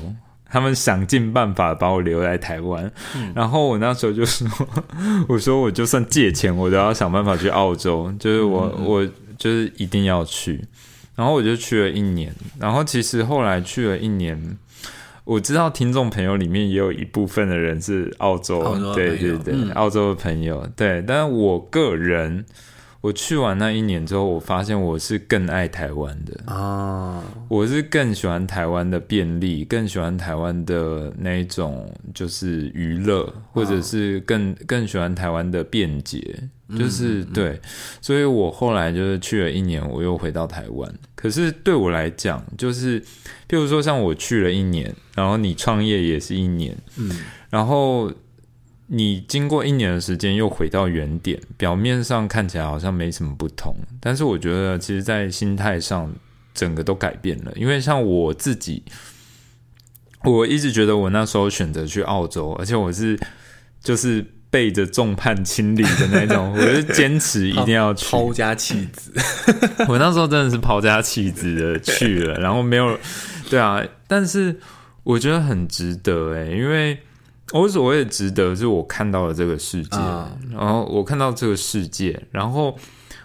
[0.48, 2.90] 他们想尽办法把我留在台湾，
[3.36, 4.48] 然后我那时候就说
[5.28, 9.06] ：“我说我就算借钱，我都要想办法去澳洲，就是我、我
[9.38, 10.64] 就是一定要去。”
[11.16, 14.58] 然后我就去了一年，然后其实后来去了一年，
[15.24, 19.72] 我知道听众朋友里面也有一部分的人是澳洲，澳洲的对对对，嗯。
[19.72, 22.46] 澳洲的朋友，对，但是我个人。
[23.02, 37.60] 我去完那一年之后，我发现我是更爱台湾的，啊，我是更喜欢台湾的便利，更喜欢台湾的那一种就是娱乐，或者是更更喜欢台湾的便捷，就是对，
[38.02, 40.94] 所以我后来就是去了一年，我又回到台湾。
[41.16, 47.12] 可是对我来讲，就是譬如说像我去了一年，然后你创业也是一年，嗯，
[47.50, 48.12] 然后。
[48.88, 56.14] 你经过一年的时间又回到原点，表面上看起来好像没什么不同，但是我觉得其实，在心态上
[56.54, 57.52] 整个都改变了。
[57.56, 58.84] 因为像我自己，
[60.24, 63.20] 我一直觉得我那时候选择去澳洲，而且我是
[63.82, 64.24] 就是
[64.56, 68.10] 背着众叛亲离的那种， 我就坚持一定要去。
[68.10, 69.12] 抛家弃子，
[69.90, 72.98] 我那时候真的是抛家弃子的去了，然后没有，
[73.50, 74.58] 对啊，但是
[75.04, 76.98] 我觉得很值得诶、因为
[77.52, 82.78] 我所谓的值得，是我看到了这个世界，啊然后我看到这个世界，然后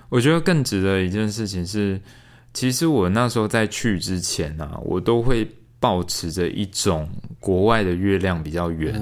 [0.08, 2.00] 我觉得更值得一件事情是，
[2.52, 5.48] 其实我那时候在去之前啊，我都会
[5.80, 7.08] 保持着一种
[7.40, 8.94] 国外的月亮比较圆。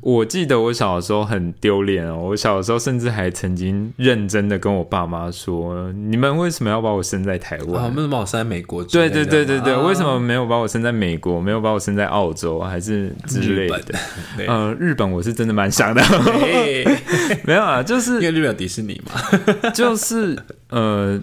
[0.00, 9.80] 我记得我小的时候很丢脸哦，我小的时候甚至还曾经认真的跟我爸妈说：“你们为什么要把我生在台湾？”为什么把我生在美国之对对对对对，啊。
[9.80, 13.98] 为什么没有把我生在美国，没有把我生在澳洲，还是之类的？
[14.48, 16.84] 呃，日本我是真的蛮想的，嘿
[17.44, 20.38] 没有啊，就是因为日本有迪士尼嘛， 就是
[20.70, 21.20] 呃，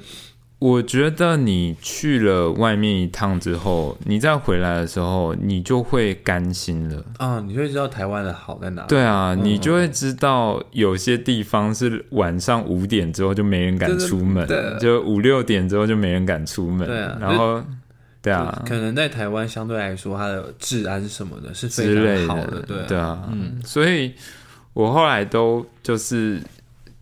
[0.63, 7.03] 我觉得你去了外面一趟之后，你再回来的时候，你就会甘心了。
[7.17, 8.83] 啊，你就会知道台湾的好在哪。
[8.83, 14.47] 对啊，你就会知道有些地方是晚上五点之后就没人敢出门，
[14.79, 16.87] 就五六点之后就没人敢出门。
[16.87, 17.61] 对啊，然后
[18.21, 22.61] 对啊，可能在台湾相对来说，它的治安什么的是非常好的。
[22.61, 24.13] 对对啊，嗯，所以
[24.71, 26.39] 我后来都就是。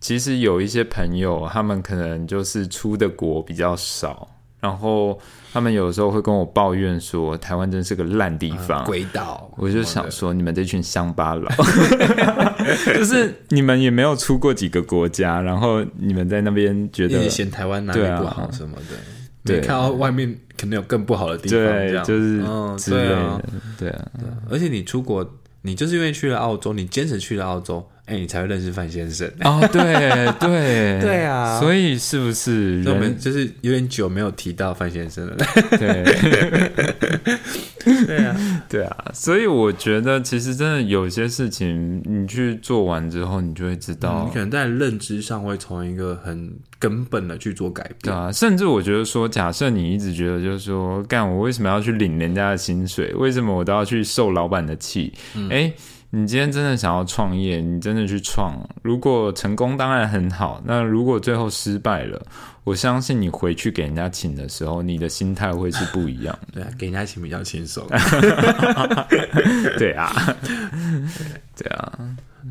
[0.01, 4.27] 其实有一些朋友，他们可能就是出的国比较少，
[4.59, 5.17] 然后
[5.53, 9.51] 他们有时候会跟我抱怨说，台湾真是个烂地方，鬼岛。
[9.57, 11.47] 我就想说，你们这群乡巴佬，
[12.97, 18.95] 就是你们也没有出过几个国家，然后你们在那边觉得嫌台湾哪里不好什么的，
[19.45, 22.43] 对，看到外面可能有更不好的地方，对，就是
[22.77, 23.43] 之类的，
[23.77, 24.07] 对啊。
[24.49, 25.23] 而且你出国，
[25.61, 27.87] 你就是因为去了澳洲，你坚持去了澳洲。
[28.11, 29.81] 哎，你才会认识范先生哦，对
[30.37, 35.37] 对 对啊，所以是不是我们就是有点久没有提到范先生了？
[35.79, 36.03] 对，
[38.05, 38.35] 对啊，
[38.67, 47.95] 对啊，所以我觉得其实真的有些事情，你去做完之后，你就会知道，你可能在认知上会从一个很根本的去做改变。
[48.03, 53.13] 对啊，甚至我觉得说，假设你一直觉得就是说，干我为什么要去领人家的薪水？
[53.13, 55.13] 为什么我都要去受老板的气？
[55.49, 55.71] 哎。
[56.13, 58.69] 你今天真的想要创业，你真的去创。
[58.81, 62.21] 如果成功当然很好，那如果最后失败了，
[62.65, 66.37] 我相信你回去给人家请的时候，你的心态会是不一样。
[66.53, 67.87] 对啊，给人家请比较轻松。
[69.79, 70.11] 对啊，
[71.55, 71.99] 对啊。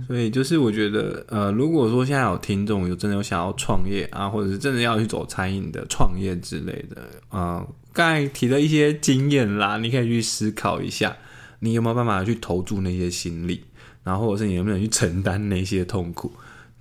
[0.06, 11.14] 所以就是我觉得，呃，如果说现在有听众有真的有想要创业啊，或者是真的要去走餐饮的创业之类的，啊，刚才提的一些经验啦，你可以去思考一下。
[11.60, 13.62] 你有没有办法去投注那些心力，
[14.02, 16.32] 然后或者是你能不能去承担那些痛苦？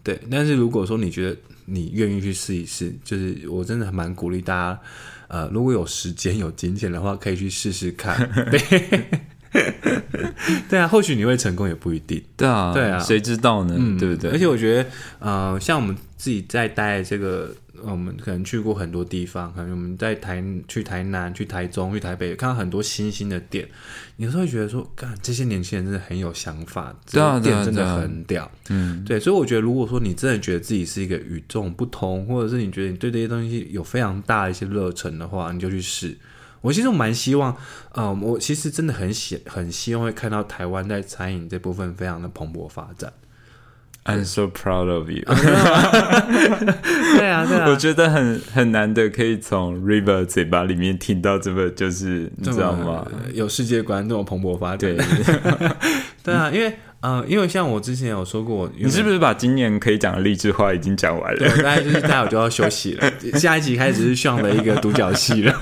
[0.03, 4.79] 对，但是如果说你觉得你愿意去试一试，就是我真的蛮鼓励大家，
[5.27, 8.17] 呃，如果有时间有金钱的话，可以去试试看。
[8.49, 9.19] 对，
[10.69, 12.23] 对啊，或许你会成功也不一定。
[12.37, 13.75] 对啊，对啊，谁知道呢？
[13.99, 14.31] 对不对？
[14.31, 17.53] 而且我觉得，呃，像我们自己在待这个。
[17.83, 23.67] 我们可能去过很多地方，可能我们在台去台南、去台中、去台北，看到很多新兴的店，
[24.17, 36.17] 有时候会觉得说，干这些年轻人真的很有想法，这店真的很屌，嗯，对，所以我觉得，如果说你真的觉得自己是一个与众不同，或者是你觉得你对这些东西有非常大的一些热忱的话，你就去试。
[36.61, 37.55] 我其实蛮希望，
[37.93, 43.13] 嗯，我其实真的很喜很希望会看到台湾在餐饮这部分非常的蓬勃发展。
[44.09, 45.23] I'm so proud of you。
[47.17, 53.05] 对啊，对啊，我觉得很很难得可以从 River 嘴巴里面听到这么就是你知道吗？
[53.33, 54.95] 有世界观这种蓬勃发展。
[56.23, 56.73] 对 啊，因为。
[57.01, 61.39] 嗯，因为像我之前有说过，你是不是把今年可以讲的励志话已经讲完了？
[61.39, 65.53] 对，大概就是待会就要休息了，下一集开始是上的一个独角戏了。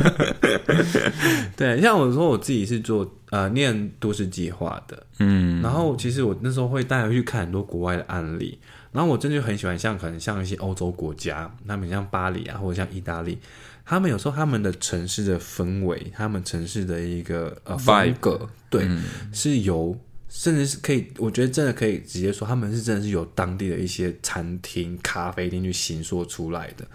[1.55, 8.57] 对，像我说我自己是做呃念都市计划的，嗯，然后其实我那时候会带回去看很多国外的案例，
[8.91, 13.37] 然后我真的就很喜欢像可能像一些欧洲国家，他们像巴黎啊，或者像意大利，
[13.85, 18.87] 他们有时候他们的城市的氛围，他们城市的一个呃风格，对，
[19.31, 19.95] 是由。
[20.37, 26.87] 甚至是可以，我觉得真的可以直接说，他们是真的是有当地的一些餐厅、咖啡店去行说出来的。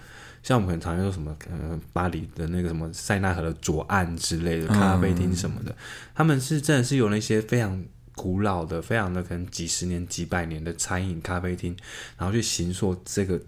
[0.44, 5.74] 像我们很常说什么，呃，巴黎的那个什么塞纳河的左岸之类的咖啡厅什么的，
[6.14, 7.84] 他们是真的是有那些非常
[8.14, 11.76] 古老的、非常的可能几十年、几百年的餐饮咖啡厅，
[12.16, 13.42] 然后去行说这个。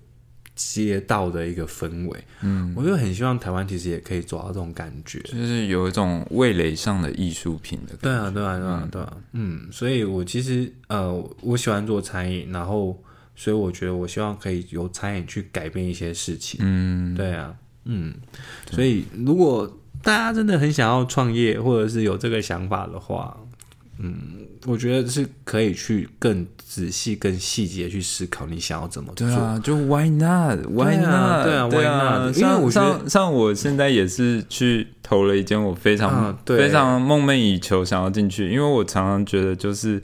[0.55, 8.03] 街道的一个氛围，嗯，我就很希望台湾其实也可以走到这种感觉，就是有一种味蕾上的艺术品的感觉。
[8.03, 13.03] 对啊，对啊，对啊，对啊，嗯，所以我其实呃，我喜欢做餐饮，然后
[13.35, 16.61] 所以我觉得我希望可以由餐饮去改变一些事情。
[16.63, 18.15] 嗯，对啊，嗯，
[18.71, 23.37] 所以如果大家真的很想要创业，或者是有这个想法的话。
[23.99, 29.27] 嗯，我觉得是可以去更仔细、更细节去思考你想要怎么做。
[29.27, 31.45] 对啊，就 Why not？Why not？
[31.45, 32.37] 对啊，Why not？
[32.37, 40.03] 因为我像像我现在也是去投了一间我非常非常梦寐以求想要进去，因为我常常觉得就是，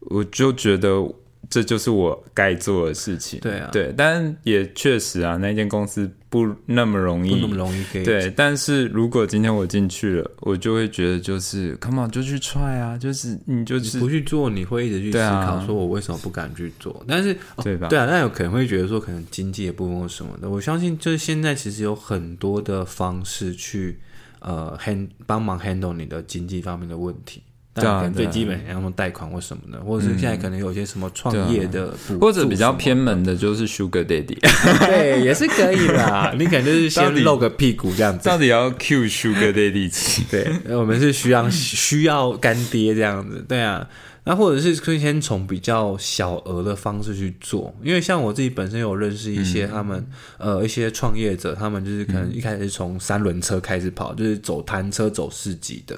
[0.00, 1.06] 我就觉得。
[1.48, 3.38] 这就是我该做的事情。
[3.38, 7.82] 对啊，对，但也确实啊，那间公司不那么容易，不那么容易。
[8.04, 17.02] 对，但是如果今天我进去了，我就会觉得就是，Come on，就去 try 啊，就是你就是不去做，你会一直去思考，说我为什么不敢去做？
[17.08, 17.88] 但是对吧？
[17.88, 20.50] 对啊，那有可能会觉得说，可能经济的部分什么的。
[20.50, 23.98] 我相信，就是现在其实有很多的方式去
[24.40, 27.42] 呃，hand 帮忙 handle 你的经济方面的问题。
[27.76, 34.38] 但可能对啊对啊最基本要么贷款或什么的，或者是现在可能有些什么创业的或者比较偏门的，就是 Sugar Daddy，
[34.86, 36.34] 对，也是可以啦。
[36.38, 38.28] 你可能就是先露个屁股这样子。
[38.28, 40.24] 到底要 Q Sugar Daddy 几？
[40.30, 43.88] 对，我们是需要需要干爹这样子，对啊。
[44.28, 50.04] 那或者是可以先从比较小额的方式去做，因为像我自己本身有认识一些他们、
[50.36, 55.96] 呃一些创业者，他们就是可能一开始是从三轮车开始跑，就是走单车走市集的，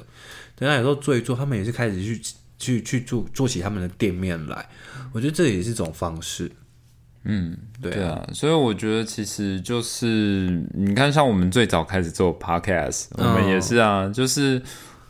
[0.59, 2.21] 对，那有时候做一做，他们也是开始去
[2.59, 4.69] 去去做做起他们的店面来，
[5.13, 6.51] 我觉得这也是一种方式，
[7.25, 14.61] 嗯，对对啊，所以我觉得其实就是你看，像我们最早开始做 podcast，我们也是啊，就是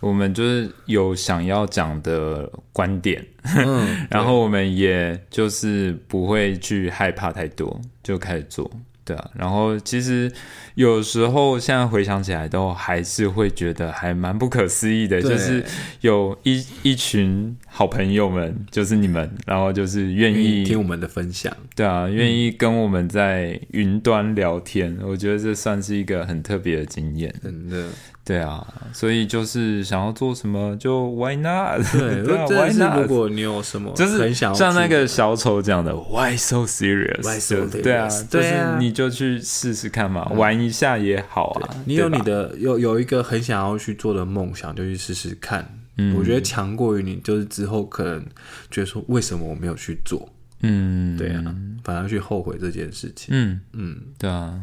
[0.01, 3.27] 我们就是有想要讲的观点，
[3.57, 8.71] 嗯， 然后我们也就是不会去害怕太多，就开始做。
[9.09, 10.31] 对啊，然后其实
[10.75, 15.65] 有时候现在回想起来，都还是会觉得还蛮不可思议的，就是
[16.03, 27.35] 有一一群好朋友们，就是你们，然后就是愿意听我们的分享，对啊，愿意跟我们在云端聊天，我觉得这算是一个很特别的经验。
[27.43, 27.87] 真的。
[28.29, 28.63] 对啊，
[28.93, 31.81] 所以就是想要做什么就 Why not？
[31.93, 33.01] 对， 对啊，Why 是 not？
[33.01, 38.29] 如果你有什么就是很想要像那做个小丑讲的 “Why so serious”，Why so 就对啊，serious？
[38.29, 41.75] 就是你就去试试看嘛，玩一下也好啊。
[41.87, 45.67] 你有你的有有一个很想要去做的梦想，就去试试看。
[45.97, 48.23] 嗯我觉得强过于你就是之后可能
[48.71, 50.29] 觉得说为什么我没有去做，
[50.61, 51.43] 嗯，对啊，
[51.83, 53.29] 反而去后悔这件事情。
[53.31, 54.61] 嗯，嗯，对啊。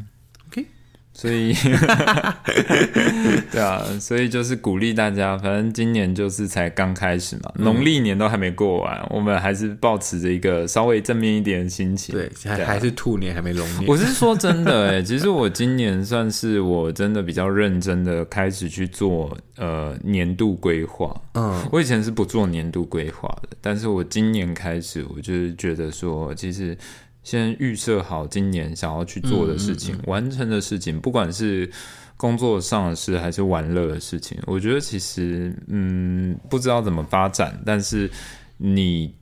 [1.17, 1.53] 所以，
[3.49, 12.13] 对啊，所以就是鼓励大家，反正今年就是才刚开始嘛，农历年都还没过完，我们还是保持着一个稍微正面一点的心情。
[12.13, 13.85] 对，还啊还是兔年还没龙年。
[13.87, 21.15] 我是说真的哎、 其实我今年算是我真的比较认真的开始去做呃年度规划。
[21.35, 26.77] 嗯，我以前是不做年度规划的，但是我今年开始，我就是觉得说，其实
[27.25, 31.69] 先预设好今年想要去做的事情，完成的事情，不管是
[32.15, 38.09] 工作上的事还是玩乐的事情，我觉得其实嗯不知道怎么发展，但是
[38.57, 39.13] 你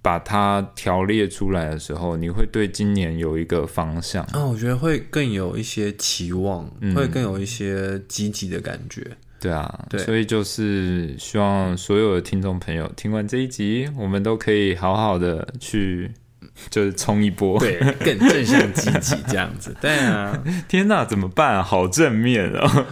[0.00, 4.24] 把它条列出来的时候，你会对今年有一个方向。
[4.26, 9.04] 啊、我觉得会更有一些期望，嗯会更有一些积极的感觉。
[9.40, 16.10] 对啊，对所以就是希望所有的听众朋友听完这一集，我们都可以好好的去
[16.70, 17.58] 就是冲一波。
[17.58, 19.74] 对，更正向积极这样子。
[19.80, 20.36] 对啊，
[20.68, 21.62] 天哪，怎么办、啊？
[21.62, 22.86] 好正面哦！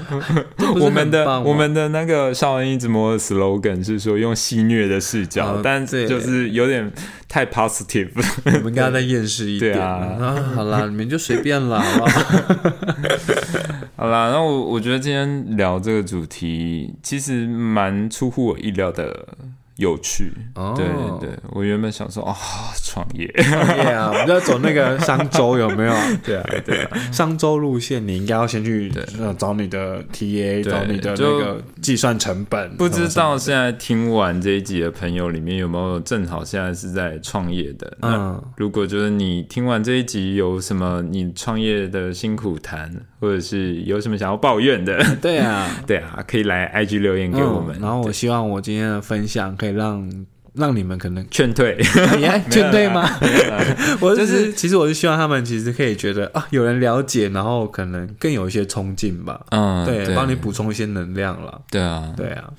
[0.80, 6.90] 我们的我们的那个少恩一直摸的 slogan 是说用戏谑的视角，哦但对就是有点
[7.28, 8.24] 太 positive 了。
[8.44, 9.72] 我们刚刚在厌世一点。
[9.72, 10.16] 对啊
[10.54, 11.82] 好啦，你们就随便啦？
[13.96, 19.26] 好 啦，那我我觉得今天聊这个主题其实蛮出乎我意料的
[19.76, 20.32] 有趣。
[20.54, 22.34] 哦对对对，我原本想说啊，
[22.82, 23.26] 创业。
[23.36, 25.92] 对啊， 我们要走那个商周有没有？
[26.24, 32.74] 对啊，对啊，商周路线你应该要先去呃找你的 TA，找你的那个计算成本。
[32.76, 37.96] 不知道现在听完这一集的朋友里面有没有正好现在是在创业的？
[38.00, 51.76] 那嗯如果就是你听完这一集有什么你创业的辛苦谈，或者是有什么想要抱怨的，对啊， 对啊，可以来 IG 留言给我们，嗯然后我希望我今天的分享可以让让你们可能劝退。
[52.18, 53.08] 你还 劝退吗？
[54.00, 59.40] 我就就是是其实我是希望他们其实可以觉得啊，有人了解，然后可能更有一些冲劲吧。
[59.50, 61.60] 嗯，对，帮你补充一些能量了。
[61.70, 62.50] 对啊，对啊，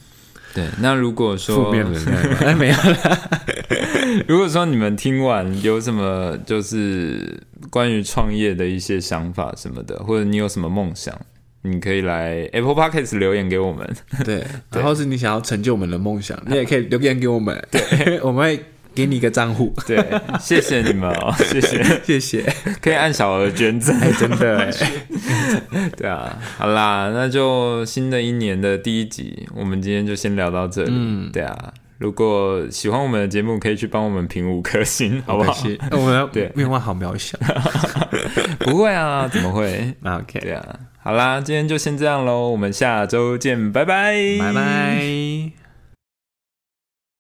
[0.53, 0.65] 对。
[0.79, 3.19] 那如果说负面能量，哎，没有啦。
[4.27, 11.13] 如果说你们听完有什么就是关于创业的一些想法什么的，或者你有什么梦想，
[11.63, 13.87] 你可以来 Apple Podcast 留言给我们。
[14.23, 18.63] 对，然后是你想要成就我们的梦想，你也可以留言给我们，对， 我们会
[18.95, 19.97] 给你一个账户，对，
[20.39, 22.01] 谢谢你们哦， 谢谢。
[22.03, 22.41] 谢谢。
[22.81, 23.95] 可以按小额捐赠。
[23.99, 24.71] 哎，真的哎，
[25.95, 30.91] 对啊，好啦，那就新的一年的第一集，我们今天就先聊到这里。
[30.91, 35.55] 嗯对啊，如果喜欢我们的节目，可以去帮我们评五颗星，好不好？
[35.91, 37.37] 我们的对愿望好渺小。
[38.59, 39.93] 不会啊，怎么会？
[40.01, 45.66] 那 OK，对啊，好啦，今天就先这样喽，我们下周见，拜拜，拜拜。